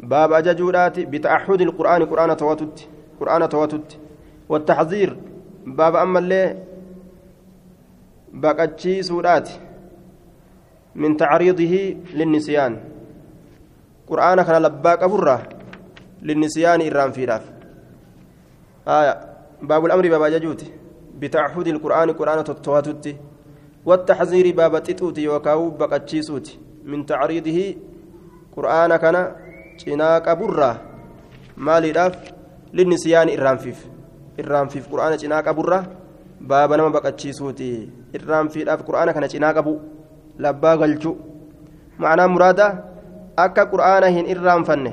باب 0.00 0.32
أججودات 0.32 1.00
بتعهد 1.00 1.60
القرآن 1.60 2.04
قرآن 2.04 2.36
تواتت 2.36 2.88
قرآن 3.20 3.48
تواتت 3.48 3.98
والتحذير 4.48 5.16
باب 5.66 5.96
أما 5.96 6.18
اللي 6.18 6.56
بقتشي 8.32 9.02
سورات 9.02 9.48
من 10.94 11.16
تعريضه 11.16 11.96
للنسيان 12.14 12.80
قرآن 14.08 14.42
كان 14.42 14.62
لباك 14.62 15.02
أبره 15.02 15.48
للنسيان 16.22 16.80
إرام 16.86 17.10
في 17.12 17.24
راف 17.24 17.44
آية 18.88 19.14
باب 19.62 19.86
الأمر 19.86 20.08
باب 20.08 20.40
جوتي 20.42 20.72
بتعهد 21.18 21.66
القرآن 21.68 22.10
قرآن 22.12 22.44
تواتتي 22.44 23.16
والتحذير 23.84 24.54
باب 24.54 24.82
تتوتي 24.82 25.28
وكاو 25.28 25.70
بقتشيسوتي 25.70 26.58
من 26.84 27.06
تعريضه 27.06 27.74
قرآن 28.56 28.96
كان 28.96 29.16
cinaaqa 29.80 30.36
burraa 30.36 30.74
maaliidhaaf 31.56 32.16
linnisiyaani 32.78 33.32
irraanfiif 33.36 33.78
irraanfiif 34.42 34.88
qur'aana 34.92 35.20
cinaaqa 35.22 35.54
burraa 35.58 35.84
baaba 36.40 36.76
nama 36.76 36.90
baqachiisuuti 36.90 37.68
irraanfiidhaaf 38.16 38.80
qur'aana 38.88 39.12
kana 39.12 39.28
cinaa 39.28 39.52
qabu 39.52 39.76
labbaa 40.40 40.76
galchu 40.80 41.12
ma'anaa 42.00 42.28
muraada 42.32 42.66
akka 43.36 43.68
qur'aana 43.72 44.08
hin 44.08 44.30
irraanfanne 44.34 44.92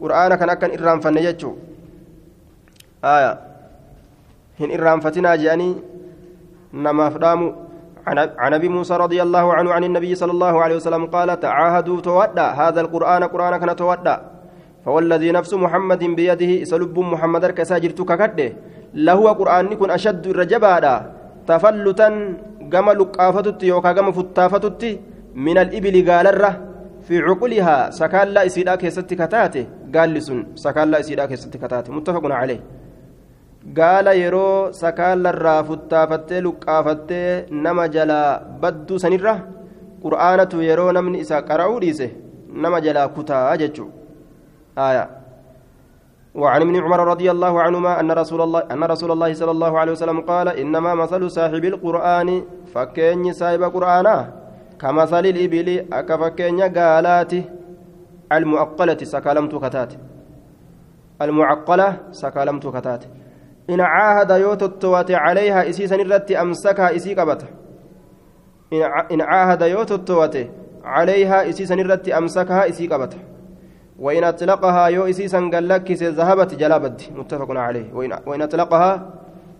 qur'aana 0.00 0.40
kan 0.40 0.50
akkan 0.54 0.72
irraanfanne 0.76 1.20
jechuu 1.26 1.54
hin 4.60 4.70
irraanfatinaa 4.78 5.36
je'anii 5.44 5.74
namaaf 6.88 7.20
dhaamu 7.26 7.52
عن 8.04 8.52
ابي 8.54 8.68
موسى 8.68 8.96
رضي 8.96 9.16
الله 9.22 9.54
عنه 9.54 9.72
عن 9.72 9.84
النبي 9.84 10.12
صلى 10.14 10.32
الله 10.36 10.54
عليه 10.62 10.76
وسلم 10.76 11.06
قال 11.08 11.40
تعاهدوا 11.40 12.00
تودع 12.00 12.48
هذا 12.52 12.80
القران 12.80 13.24
قران 13.24 13.56
كان 13.56 13.76
تودع 13.76 14.16
فوالذي 14.84 15.32
نفس 15.32 15.54
محمد 15.54 16.04
بيده 16.04 16.64
سلب 16.68 16.98
محمد 16.98 17.44
كساجرت 17.56 18.00
lahuwa 18.94 19.34
qur'aanni 19.40 19.76
kun 19.76 19.90
ashaddu 19.90 20.30
irra 20.30 20.46
jabaadha. 20.46 20.94
Tafallutan 21.46 22.14
gama 22.68 22.94
luqqaafatutti 22.94 23.68
yookaan 23.68 23.94
gama 23.94 24.12
futtaafatutti 24.12 25.00
minal 25.34 25.68
al'ibili 25.68 26.02
gaalarra 26.02 26.54
fi 27.06 27.20
cuqulihaa 27.26 27.90
sakaallaa 27.90 28.46
isiidhaa 28.50 28.76
keessatti 28.76 29.16
kataate. 29.16 29.66
Gaalli 29.94 30.20
sun 30.20 30.46
sakaallaa 30.54 31.02
isiidhaa 31.04 31.28
keessatti 31.28 31.58
kataate. 31.58 31.92
Muttafaquna 31.92 32.40
calee 32.40 32.60
gaala 33.72 34.12
yeroo 34.12 34.72
sakaallarraa 34.72 35.62
futtaafattee 35.64 36.40
luqqaafattee 36.46 37.46
nama 37.50 37.88
jalaa 37.88 38.40
badduu 38.62 38.98
sanirra 39.04 39.34
qur'aanatu 40.04 40.64
yeroo 40.68 40.92
namni 40.92 41.20
isa 41.24 41.42
qara'uu 41.50 41.80
dhiise 41.84 42.08
nama 42.64 42.80
jalaa 42.86 43.08
kutaa 43.18 43.56
jechuudha. 43.56 45.06
وعن 46.34 46.60
ابن 46.62 46.76
عمر 46.76 47.00
رضي 47.08 47.30
الله 47.30 47.62
عنهما 47.62 48.00
أن 48.00 48.12
رسول 48.12 48.40
الله 48.40 48.60
أن 48.70 48.84
رسول 48.84 49.10
الله 49.12 49.34
صلى 49.34 49.50
الله 49.50 49.78
عليه 49.78 49.92
وسلم 49.92 50.20
قال 50.20 50.48
إنما 50.48 50.94
مثل 50.94 51.30
صاحب 51.30 51.64
القرآن 51.64 52.42
فكين 52.74 53.32
صاحب 53.32 53.62
قرآنا 53.62 54.32
كمثل 54.80 55.26
الإبل 55.26 55.86
أكفكين 55.92 56.60
قالات 56.60 57.32
المعقلة 58.32 58.98
سكالمت 59.02 59.54
كتات. 59.64 59.92
المعقلة 61.22 61.96
سكالمت 62.10 62.66
كتات. 62.76 63.04
إن 63.70 63.80
عاهد 63.80 64.30
يوتوت 64.30 65.10
عليها 65.10 65.68
إسيسا 65.68 65.96
نرت 65.96 66.32
أمسكها 66.32 66.96
إسي 66.96 67.14
قبت 67.14 67.44
إن 69.12 69.20
عاهد 69.20 69.62
يوتوت 69.62 70.48
عليها 70.84 71.48
إسيسا 71.48 71.74
نرت 71.74 72.08
أمسكها 72.08 72.68
إسي 72.68 72.86
قبت 72.86 73.16
وإن 73.98 74.24
أطلقها 74.24 74.86
يو 74.88 75.06
إسيسا 75.06 75.40
قال 75.52 75.68
لك 75.68 75.92
ذهبت 75.92 76.54
جلابت. 76.54 77.10
متفق 77.16 77.50
عليه. 77.50 77.86
وإن, 78.26 78.42
أطلقها 78.42 78.92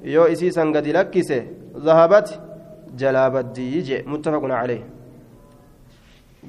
يو 0.04 0.24
إسيسا 0.24 0.62
قد 0.74 0.86
لك 0.86 1.14
ذهبت 1.76 2.40
جلابت. 2.98 3.58
يجي 3.58 4.02
متفق 4.06 4.44
عليه. 4.44 4.82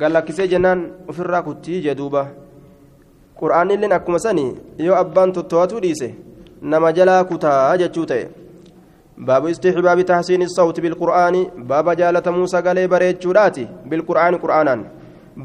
قال 0.01 0.13
لك 0.13 0.31
جنان 0.31 0.91
وفي 1.07 1.19
الراكوتي 1.19 1.79
جدوبة 1.79 2.27
قرآن 3.37 3.71
اللي 3.71 3.95
أكما 3.95 4.17
سني 4.17 4.55
يو 4.79 4.93
أبان 4.93 5.33
تتواتو 5.33 5.79
ديسة. 5.79 6.25
nama 6.61 6.91
jalaa 6.93 7.23
kutaa 7.23 7.77
jechuu 7.77 8.05
ta'e 8.05 8.29
baabu 9.17 9.49
istixbaabi 9.49 10.03
tahsiini 10.11 10.49
sawti 10.49 10.81
bilqur'aani 10.85 11.41
baaba 11.71 11.95
jaalatamuu 11.99 12.47
sagalee 12.53 12.87
bareechuudhaati 12.93 13.67
bilqur'aani 13.89 14.39
qur'aanaan 14.43 14.85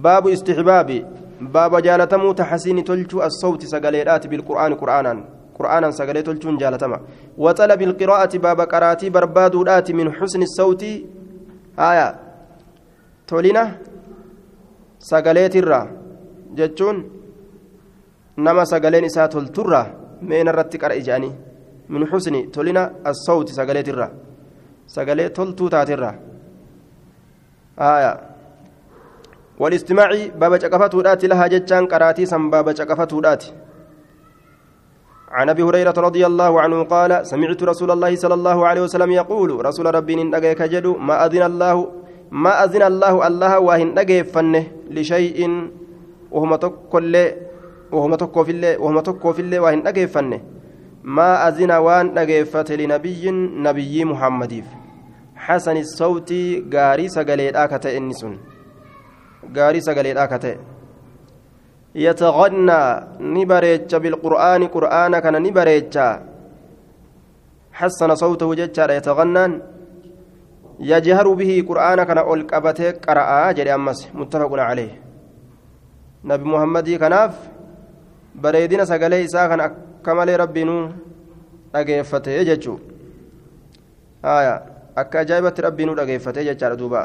baabu 0.04 0.32
istixbaabi 0.36 1.04
baaba 1.40 1.80
jaalatamuu 1.82 2.34
tahsiini 2.34 2.82
tolchuu 2.82 3.22
assawti 3.22 3.66
sagaleedhaati 3.66 4.28
bilqur'aani 4.28 4.76
qur'aanaan 4.82 5.24
qur'aanaan 5.58 5.92
sagalee 5.92 6.22
tolchuun 6.22 6.58
jaalatama 6.58 7.00
waxalabi 7.38 7.84
ilqiraa'ati 7.84 8.38
baaba 8.38 8.66
qaraatii 8.66 9.10
barbaaduudhaati 9.10 9.94
min 9.94 10.12
xusni 10.18 10.46
sawti 10.56 10.90
haya 11.76 12.08
tolina 13.26 13.62
sagaleetirraa 15.10 15.86
jechuun 16.58 17.04
nama 18.36 18.64
sagaleen 18.72 19.04
isaa 19.04 19.28
tolturraa 19.28 19.86
meen 20.22 20.48
irratti 20.52 20.78
qara 20.78 20.94
ija'anii 21.02 21.32
min 21.88 22.06
xusni 22.10 22.40
tolina 22.54 22.82
assawti 23.10 23.52
sagaleetirra 23.58 24.10
sagalee 24.86 25.28
toltuu 25.38 25.70
taatirra 25.70 26.10
والاستماع 29.60 30.10
باب 30.40 30.52
شقفتودات 30.62 31.24
لها 31.24 31.46
جتان 31.46 31.86
قراتي 31.86 32.26
سم 32.26 32.50
باب 32.50 32.66
شقفتودات 32.78 33.44
عن 35.30 35.48
أبي 35.48 35.62
هريرة 35.62 35.94
رضي 35.98 36.26
الله 36.26 36.60
عنه 36.60 36.82
قال 36.82 37.26
سمعت 37.26 37.62
رسول 37.62 37.90
الله 37.90 38.16
صلى 38.16 38.34
الله 38.34 38.66
عليه 38.66 38.82
وسلم 38.82 39.10
يقول 39.10 39.66
رسول 39.66 39.94
ربي 39.94 40.14
نجيك 40.16 40.62
جدو 40.62 40.96
ما 40.96 41.26
أذن 41.26 41.42
الله 41.42 41.76
ما 42.30 42.64
أذن 42.64 42.82
الله 42.82 43.26
الله 43.26 43.58
واهن 43.58 43.88
نجيفنه 43.98 44.64
لشيء 44.90 45.38
وهم 46.30 46.54
تكل 46.56 47.14
وهما 47.92 48.16
تكو 48.16 48.44
في 48.44 48.50
الله 48.52 48.78
وهما 48.78 49.00
تكو 49.00 49.32
في 49.32 49.42
الله 49.42 49.60
وهن 49.60 49.86
أجيفنه 49.86 50.40
ما 51.04 51.48
أذن 51.48 51.72
وإن 51.72 52.18
أجيفت 52.18 52.72
لنبي 52.72 53.30
نبي 53.66 54.04
محمد. 54.04 54.64
حسن 55.36 55.76
الصوت 55.76 56.32
غاري 56.74 57.08
سجليت 59.54 59.56
أكتا 59.56 59.56
إنسون 59.56 59.58
غاري 59.58 59.80
سجليت 59.80 60.16
أكتا 60.16 60.52
يتغنى 61.94 62.80
نبريتش 63.20 63.94
بالقرآن 63.94 64.62
قرآن 64.74 65.18
كان 65.18 65.42
نبريتش 65.42 65.96
حسن 67.72 68.14
صوته 68.14 68.54
جتشار 68.54 68.90
يتغنى 68.90 69.44
يجهر 70.80 71.26
به 71.40 71.64
قرآن 71.68 71.98
كان 72.08 72.18
أولقبته 72.18 72.90
قرأ 72.90 73.52
جري 73.52 73.74
أمس 73.74 74.08
متفق 74.14 74.52
عليه 74.68 74.92
نبي 76.24 76.44
محمد 76.44 76.88
كناف 77.02 77.34
bareedina 78.34 78.86
sagalee 78.86 79.24
isaa 79.26 79.48
kan 79.48 79.60
akka 79.60 80.14
malee 80.14 80.36
rabbiinuu 80.36 80.82
dhageeffatee 81.72 82.44
jechuun 82.44 82.80
akka 85.02 85.20
ajaa'ibatti 85.24 85.62
rabbiinuu 85.66 85.96
dhageeffatee 85.96 86.44
jechaadha 86.44 86.78
duuba. 86.78 87.02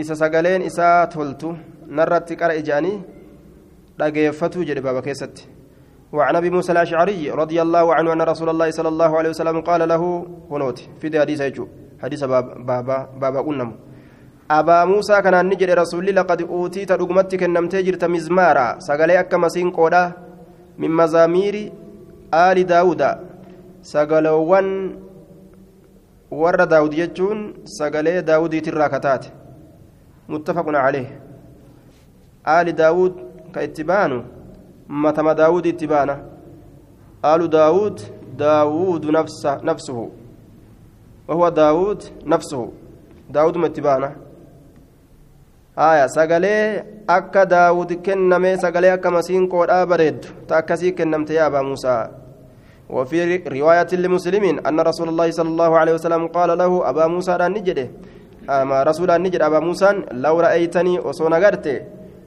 Isa 0.00 0.14
sagaleen 0.16 0.62
isaa 0.62 1.06
toltu 1.14 1.56
narratti 2.00 2.36
qara 2.40 2.54
ija'anii 2.62 2.98
dhageeffatuu 3.98 4.64
jedhe 4.64 4.80
baaba 4.88 5.02
keessatti 5.02 5.58
وعن 6.12 6.36
ابي 6.36 6.50
موسى 6.50 6.72
الاشعري 6.72 7.30
رضي 7.30 7.62
الله 7.62 7.94
عنه 7.94 8.12
ان 8.12 8.22
رسول 8.22 8.48
الله 8.48 8.70
صلى 8.70 8.88
الله 8.88 9.18
عليه 9.18 9.30
وسلم 9.30 9.60
قال 9.60 9.88
له 9.88 10.02
هنوت 10.50 10.78
في 11.00 11.20
حديث 11.20 11.40
حديث 12.02 12.24
بابا 12.24 13.08
بابا 13.20 13.40
قلنا 13.40 13.72
abaa 14.48 14.86
muusaa 14.86 15.20
kanaan 15.22 15.46
ni 15.46 15.56
jedhe 15.60 15.74
rasuulli 15.76 16.12
laqad 16.12 16.40
uutiita 16.40 16.96
dhugumatti 16.96 17.36
kennamtee 17.36 17.82
jirta 17.84 18.08
mizmaara 18.08 18.80
sagalee 18.80 19.18
akka 19.20 19.38
masiinqoodha 19.38 20.12
min 20.78 20.92
mazaamiiri 21.00 21.72
aali 22.32 22.64
daawuda 22.64 23.10
sagaloowwan 23.92 24.96
warra 26.30 26.66
daawud 26.66 26.96
jechuun 27.00 27.42
sagalee 27.64 28.22
daawudiitirraa 28.22 28.88
kataate 28.88 29.28
muttafaqun 29.28 29.28
calee 29.28 29.47
ka 33.52 33.62
itti 33.62 33.84
baanu 33.84 34.24
matama 34.88 35.34
daawud 35.34 35.66
itti 35.66 35.86
baana 35.86 36.14
aalu 37.24 37.48
daawud 37.48 37.96
daawudu 38.36 39.12
nafsuhu 39.62 40.12
wahuwa 41.28 41.50
daawud 41.50 42.00
nafsuhu 42.24 42.72
daawuduma 43.30 43.66
itti 43.66 43.80
baana 43.80 44.12
haya 45.76 46.08
sagalee 46.08 46.82
akka 47.06 47.46
daawud 47.46 47.90
kenname 48.02 48.56
sagalee 48.56 48.92
akka 48.92 49.10
masiinqoodhaa 49.10 49.86
bareeddu 49.86 50.28
ta 50.46 50.56
akkasii 50.56 50.92
kennamte 50.92 51.34
yaa 51.34 51.46
abaa 51.46 51.62
muusaa 51.62 52.10
وفي 52.88 53.36
رواية 53.48 53.92
لمسلم 53.92 54.44
أن 54.68 54.80
رسول 54.80 55.08
الله 55.08 55.30
صلى 55.30 55.48
الله 55.48 55.78
عليه 55.78 55.94
وسلم 55.94 56.26
قال 56.32 56.58
له 56.58 56.88
أبا 56.90 57.06
موسى 57.06 57.36
نجده 57.36 57.88
أما 58.48 58.82
رسول 58.82 59.12
نجد 59.22 59.42
أبا 59.42 59.60
موسى 59.60 60.08
لو 60.12 60.40
رأيتني 60.40 60.98
وصون 61.04 61.34
غرتي 61.34 61.76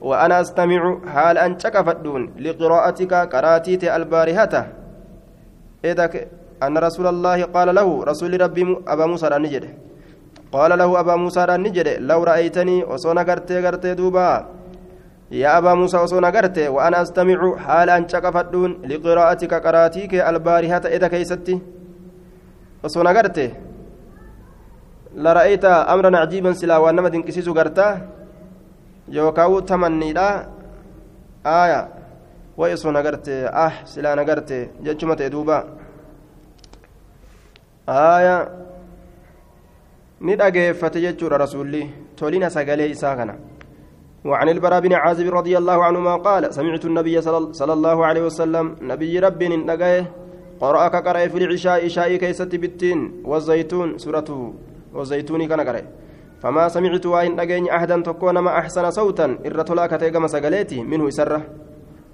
وأنا 0.00 0.40
أستمع 0.40 0.82
حال 1.06 1.38
أن 1.38 1.58
فدون 1.58 2.22
لقراءتك 2.38 3.12
قراتيت 3.14 3.84
البارهة. 3.84 4.54
إذا 5.84 6.10
أن 6.62 6.78
رسول 6.78 7.06
الله 7.06 7.44
قال 7.44 7.74
له 7.74 8.04
رسول 8.04 8.40
ربي 8.40 8.62
أبا 8.88 9.06
موسى 9.06 9.26
نجده 9.30 9.68
قال 10.52 10.78
له 10.78 11.00
أبا 11.00 11.14
موسى 11.16 11.46
نجده 11.50 11.98
لو 11.98 12.24
رأيتني 12.24 12.84
وصون 12.84 13.18
غرتي 13.18 13.60
غرتي 13.60 13.94
دوبا. 13.94 14.46
يا 15.30 15.58
أبا 15.58 15.74
موسى 15.74 15.96
وصون 15.96 16.24
غرتي 16.24 16.68
وأنا 16.68 17.02
أستمع 17.02 17.56
حال 17.56 17.90
أن 17.90 18.06
فدون 18.06 18.70
لقراءتك 18.86 19.54
قراتيك 19.54 20.14
البارهة. 20.14 20.84
إذا 20.86 21.08
كيستي 21.08 21.58
وصون 22.84 23.08
غرتي. 23.08 23.71
لرأيت 25.16 25.64
أمرا 25.64 26.18
عجيبا 26.18 26.52
سلا 26.52 26.76
وأنما 26.78 27.08
دنكسيس 27.08 27.48
غرتا. 27.48 28.08
يوكاو 29.08 29.60
تمنيدا 29.60 30.48
آية. 31.46 31.88
ويسو 32.56 32.90
نغرت. 32.90 33.28
آه 33.28 33.72
سلا 33.84 34.14
نغرت. 34.14 34.50
جتشمة 34.84 35.20
دوبا 35.28 35.58
آية. 37.88 38.36
ندأجفت 40.20 40.94
جتشور 40.98 41.40
رسولي. 41.40 41.84
تولينا 42.16 42.48
سقالي 42.48 42.90
إساقنا 42.90 43.36
وعن 44.24 44.48
البراء 44.48 44.80
بن 44.80 44.92
عازب 44.92 45.34
رضي 45.34 45.58
الله 45.58 45.84
عنهما 45.84 46.16
قال 46.16 46.54
سمعت 46.54 46.84
النبي 46.84 47.20
صلى 47.58 47.72
الله 47.72 48.06
عليه 48.06 48.22
وسلم 48.22 48.76
نبي 48.82 49.18
ربي 49.18 49.48
نقاه 49.48 50.06
قرأ 50.60 50.88
كقرأ 50.88 51.26
في 51.26 51.38
العشاء 51.38 51.84
عشاء 51.84 52.16
كيست 52.16 52.54
بالتين 52.54 53.22
والزيتون 53.24 53.98
سورته 53.98 54.54
والزيتون 54.94 55.48
كان 55.48 55.60
قرأ 55.60 55.82
فما 56.42 56.68
سمعت 56.68 57.06
وإن 57.06 57.40
أجيني 57.40 57.76
أحدا 57.76 58.02
تكون 58.02 58.38
ما 58.38 58.58
أحسن 58.58 58.90
صوتا. 58.90 59.38
إرتلا 59.46 59.86
كتيجا 59.86 60.18
مسجلتي 60.18 60.82
منه 60.82 61.10
سرة 61.10 61.40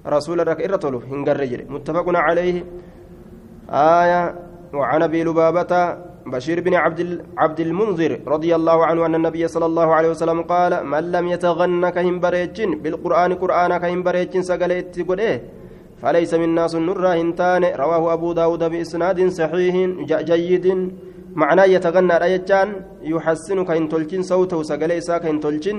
رسول 0.07 0.41
الله 0.41 0.53
إرتلو 0.53 0.99
هنجر 0.99 1.65
متفق 1.69 2.07
عليه. 2.09 2.65
آية. 3.71 4.35
وعن 4.75 5.03
أبي 5.03 5.25
لبابة 5.25 5.73
بشير 6.27 6.61
بن 6.61 6.75
عبد 6.75 7.25
عبد 7.39 7.61
المنذر 7.61 8.21
رضي 8.27 8.55
الله 8.55 8.87
عنه 8.87 9.07
أن 9.07 9.15
النبي 9.15 9.49
صلى 9.49 9.67
الله 9.67 9.95
عليه 9.95 10.11
وسلم 10.11 10.43
قال 10.43 10.87
من 10.87 11.13
لم 11.13 11.29
يتغنى 11.29 11.91
كهم 11.91 12.21
بريتشن. 12.21 12.71
بالقرآن 12.85 13.35
قرآن 13.35 13.77
كهم 13.77 14.03
بريتشن 14.03 14.43
سجلت 14.43 15.11
إيه 15.19 15.43
فليس 16.03 16.35
من 16.35 16.55
ناس 16.55 16.75
النور 16.75 17.07
هنتان. 17.09 17.65
رواه 17.65 18.13
أبو 18.13 18.33
داود 18.33 18.65
بإسناد 18.65 19.29
صحيح 19.29 19.75
جيد. 20.05 20.67
معناه 21.35 21.65
يتغنى 21.65 22.15
رأيتان 22.19 22.69
يحسن 23.03 23.65
كإن 23.65 23.89
تلجن 23.89 24.23
صوته 24.23 24.63
سجل 24.63 24.93
إسا 24.93 25.19
كإن 25.19 25.41
تلجن 25.41 25.79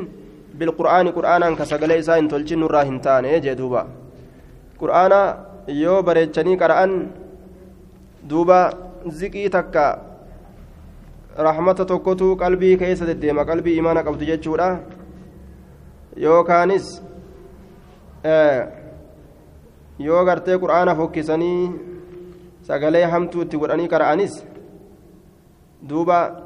بالقرآن 0.57 1.07
قرآنا 1.17 1.55
كسجل 1.55 1.91
إسا 1.91 2.19
إن 2.19 2.27
تلجن 2.27 2.59
نور 2.59 2.75
هنتان 2.81 3.25
يجي 3.25 3.53
دوبا 3.53 3.81
قرآن 4.81 5.13
يو 5.67 6.01
بريتشني 6.01 6.53
قرآن 6.61 6.91
دوبا 8.29 8.59
زكي 9.07 9.49
تكا 9.49 10.09
rahmata 11.39 11.85
tokkotu 11.85 12.35
qalbii 12.35 12.77
keessa 12.77 13.05
deddeema 13.07 13.45
qalbii 13.45 13.77
imaana 13.79 14.03
qabdu 14.03 14.25
jechuudha 14.25 14.67
yookaanis 16.17 16.87
yoo 20.07 20.25
gartee 20.25 20.57
qur'aana 20.63 20.95
fokkisanii 20.95 21.71
sagalee 22.67 23.05
hamtuu 23.13 23.45
itti 23.45 23.61
godhanii 23.61 23.87
qara'anis 23.93 24.33
duuba 25.81 26.43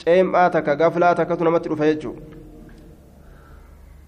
ceem'aa 0.00 0.50
takka 0.50 0.76
gaflaa 0.76 1.14
takkatu 1.14 1.44
namatti 1.44 1.68
dhufa 1.68 1.86
jechuudha. 1.92 2.36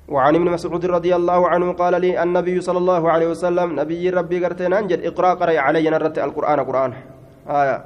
وعن 0.09 0.34
ابن 0.34 0.49
مسعود 0.57 0.86
رضي 0.86 1.12
الله 1.16 1.49
عنه 1.49 1.72
قال 1.72 2.01
لي 2.01 2.16
النبي 2.22 2.61
صلى 2.61 2.78
الله 2.78 3.11
عليه 3.11 3.28
وسلم 3.28 3.80
نبي 3.80 4.11
ربي 4.11 4.44
قرتين 4.44 4.72
أنجل 4.72 5.05
اقرأ 5.05 5.34
قرأ 5.36 5.53
علي 5.61 5.84
نرت 5.84 6.18
القرآن 6.18 6.61
قرآن. 6.64 6.92
آية. 7.44 7.84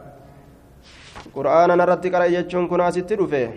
قرآن 1.35 1.71
نرت 1.79 2.07
قرأ 2.07 2.25
يجون 2.25 2.71
كنا 2.71 2.95
ست 2.95 3.11
رفه 3.13 3.51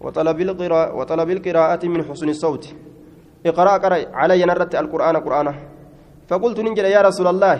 وطلب 0.00 0.40
القراءة 0.40 0.94
وطلب 0.96 1.30
القراءة 1.30 1.82
من 1.84 2.00
حسن 2.08 2.28
الصوت. 2.28 2.64
اقرأ 3.44 3.76
قرأ 3.76 4.08
علي 4.16 4.40
نرت 4.40 4.72
القرآن 4.74 5.16
قرآن. 5.20 5.48
فقلت 6.28 6.58
ننجل 6.64 6.84
يا 6.84 7.00
رسول 7.04 7.26
الله 7.28 7.56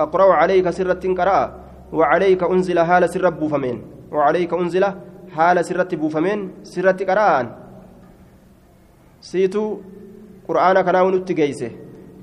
أقرأ 0.00 0.32
عليك 0.32 0.70
سرة 0.70 1.04
قراء 1.12 1.61
وعليك 1.92 2.42
أنزل 2.42 2.78
هال 2.78 3.04
سر 3.10 3.30
بوفمين. 3.30 3.76
وعليك 4.12 4.52
أنزل 4.52 4.84
هال 5.36 5.56
سرة 5.64 5.90
بوفمين. 6.00 6.64
سرة 6.72 6.98
قراءة 7.08 7.46
سيتو 9.20 9.64
قرآن 10.48 10.76
كنا 10.82 11.00
ونت 11.02 11.32
جيسه. 11.32 11.70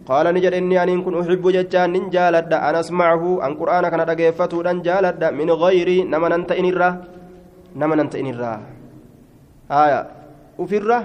قال 0.10 0.26
نجد 0.34 0.54
إني 0.54 0.84
أن 0.84 1.02
كن 1.06 1.14
أحب 1.22 1.44
جتان 1.56 2.10
جالد 2.10 2.54
أن 2.54 2.76
أسمعه. 2.82 3.24
أن 3.46 3.52
قرآن 3.60 3.84
كان 3.90 4.02
رجيفته 4.02 4.58
نن 4.68 4.82
جالد 4.82 5.22
من 5.40 5.50
غيري 5.52 5.98
نما 6.04 6.28
ننت 6.34 6.52
إنرا 6.52 6.90
نما 7.76 7.96
ننت 7.96 8.14
إنرا 8.16 8.54
آية. 9.72 10.02
وفرة 10.58 11.00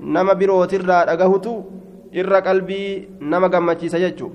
نما 0.00 0.32
بروت 0.32 0.72
الرا. 0.74 0.98
رجهته 1.10 1.54
إر 2.18 2.32
قلبي 2.48 2.84
نما 3.20 3.48
قمتي 3.48 3.88
سججو. 3.88 4.28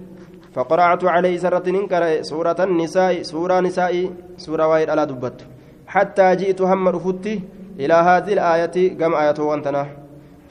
فقرأت 0.58 1.04
عليه 1.06 1.38
سرة 1.38 1.70
ننكر 1.70 2.22
سورة 2.22 2.58
النساء 2.60 3.22
سورة 3.22 3.60
نساء 3.60 3.94
سورة 4.38 4.68
واحد 4.68 4.90
على 4.90 5.06
دبت. 5.06 5.46
حتى 5.88 6.36
جئت 6.36 6.62
هم 6.62 6.88
رفتي 6.88 7.42
إلى 7.80 7.94
هذه 7.94 8.34
الآية 8.34 8.98
كم 9.00 9.14
آية 9.14 9.40
وأنتنا؟ 9.40 9.84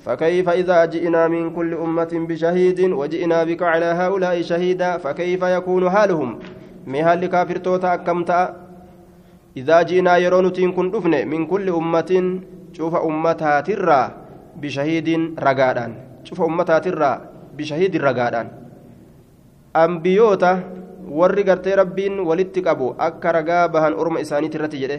فكيف 0.05 0.49
إذا 0.49 0.85
جئنا 0.85 1.29
من 1.29 1.51
كل 1.51 1.75
أمة 1.75 2.13
بشهيد 2.29 2.81
وجئنا 2.81 3.45
بك 3.45 3.63
على 3.63 3.85
هؤلاء 3.85 4.43
شهيدا 4.43 4.99
فكيف 4.99 5.43
يكون 5.43 5.91
حالهم؟ 5.91 6.39
مهال 6.87 7.27
كافر 7.27 7.57
توتا 7.57 7.97
كمتا 7.97 8.41
إذا 9.57 9.83
جئنا 9.83 10.17
يرون 10.17 10.49
كن 10.51 10.91
دفن 10.91 11.29
من 11.29 11.47
كل 11.47 11.69
أمة 11.69 12.41
شوف 12.73 12.95
أمتها 12.95 13.61
ترى 13.61 14.03
بشهيد 14.57 15.09
رقادا 15.39 15.87
شوف 16.25 16.43
أمتها 16.43 16.79
ترى 16.79 17.13
بشهيد 17.59 17.97
رقادا 17.97 18.66
أنبيوتا 19.85 20.77
warri 21.07 21.45
gartee 21.45 21.77
rabbiin 21.77 22.19
walitti 22.21 22.63
qabu 22.63 22.95
akka 22.99 23.33
ragaa 23.33 23.69
bahan 23.69 23.95
orma 23.95 24.21
isaaniitti 24.21 24.59
irratti 24.59 24.81
jedhe 24.83 24.99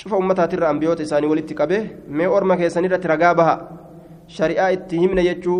cufa 0.00 0.16
ummataatirra 0.16 0.68
ambiyoota 0.72 1.02
isaanii 1.06 1.28
walitti 1.32 1.54
qabe 1.54 1.78
mee 2.08 2.28
orma 2.36 2.56
keessan 2.56 2.84
irratti 2.88 3.10
ragaa 3.12 3.34
baha 3.40 3.54
shari'aa 4.36 4.68
itti 4.76 5.00
himne 5.02 5.24
jechuu 5.26 5.58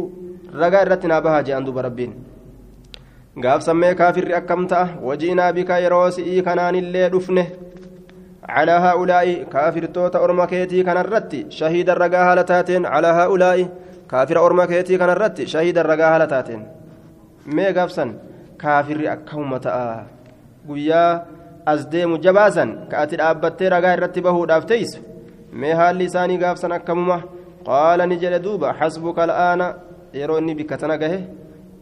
ragaa 0.63 0.83
irratti 0.87 1.11
naa 1.13 1.21
bahaa 1.27 1.43
jedhan 1.49 1.67
duba 1.67 1.85
rabbiin 1.87 2.15
gaafsammee 3.47 3.95
kaafirri 4.01 4.35
akkam 4.41 4.67
ta'a 4.73 4.89
wajiinaa 5.09 5.53
bika 5.59 5.79
yeroo 5.85 6.11
si'ii 6.17 6.43
kanaanillee 6.49 7.09
dhufne 7.15 7.45
haa'ulaa'i 8.85 9.35
kaafirtoota 9.57 10.25
orma 10.29 10.47
keetii 10.47 10.85
kanarratti 10.85 11.47
shahiida 11.59 11.99
ragaa 12.05 12.25
haala 12.31 12.45
taateen 12.53 12.89
calaa 12.95 13.13
haa'ulaa'i 13.21 13.69
kaafira 14.15 14.47
orma 14.49 14.67
keetii 14.73 14.99
kanarratti 15.05 15.47
shahiida 15.55 15.87
ragaa 15.93 16.11
haala 16.15 16.27
taateen 16.35 16.65
mee 17.46 17.72
gaafsan 17.74 18.14
kaafirri 18.58 19.08
akkuma 19.16 19.60
ta'a 19.60 20.06
guyyaa 20.68 21.26
as 21.66 21.90
deemu 21.90 22.18
jabaasan 22.26 22.70
ka 22.92 22.98
ati 23.04 23.16
dhaabbattee 23.22 23.70
ragaa 23.76 23.94
irratti 23.98 24.22
bahuudhaaf 24.28 24.66
teeysu 24.72 25.00
mee 25.54 25.74
haalli 25.80 26.06
isaanii 26.12 26.38
gaafsan 26.44 26.72
akkamuma 26.78 27.18
qaala 27.68 28.08
ni 28.08 28.18
jedhe 28.22 28.40
duuba 28.46 28.76
xasbuka 28.80 29.24
al'aana 29.28 29.68
yeroo 30.14 30.40
inni 30.42 30.56
bikka 30.60 30.78
tana 30.78 30.98
gahe 31.04 31.20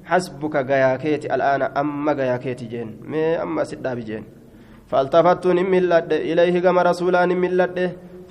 xasbuka 0.10 0.64
gayaa 0.64 0.98
keeti 1.04 1.28
al'aana 1.36 1.72
amma 1.82 2.16
gayaa 2.20 2.40
keeti 2.46 2.66
jeen 2.74 2.90
mee 3.12 3.30
amma 3.44 3.62
asit 3.62 3.82
dhaabi 3.86 4.04
jeen 4.10 4.26
فالتفت 4.92 5.48
نملد 5.48 6.14
إليه 6.14 6.60
كما 6.60 6.82
رسولا 6.82 7.26
نملد 7.26 7.78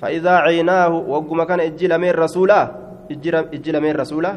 فإذا 0.01 0.35
عيناه 0.45 0.89
وقم 0.89 1.43
كان 1.43 1.59
إجل 1.59 1.91
من 2.01 2.09
رسولا 2.09 2.61
إجل 3.57 3.75
من 3.81 3.91
رسولا 4.01 4.31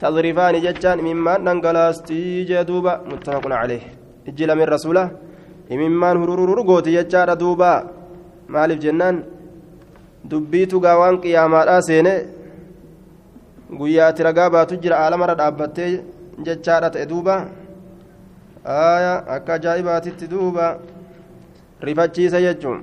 تضرفان 0.00 0.54
ججان 0.64 0.98
مما 1.08 1.34
ننقلاستي 1.46 2.44
جدوبا 2.48 2.92
متفق 3.10 3.44
عليه 3.62 3.84
إجل 4.28 4.50
من 4.58 4.66
رسولا 4.76 5.04
imimmaan 5.70 6.16
hurururu 6.20 6.64
gooti 6.64 6.92
jechaadha 6.96 7.36
duuba 7.40 7.70
maaliif 8.48 8.80
jennaan 8.84 9.16
dubbiitu 10.30 10.80
gaawaan 10.84 11.20
qiyaamaadhaa 11.24 11.82
seene 11.88 12.12
guyyaati 13.78 14.26
ragaa 14.28 14.50
baatu 14.54 14.80
jira 14.82 14.96
aalamarra 15.00 15.34
dhaabbattee 15.40 15.90
jechaadha 16.46 16.90
ta'e 16.94 17.06
duuba 17.12 17.34
aya 18.76 19.12
akka 19.36 19.52
ajaa'ibaatitti 19.58 20.30
duuba 20.32 20.66
rifachiisa 21.88 22.40
jechuun 22.46 22.80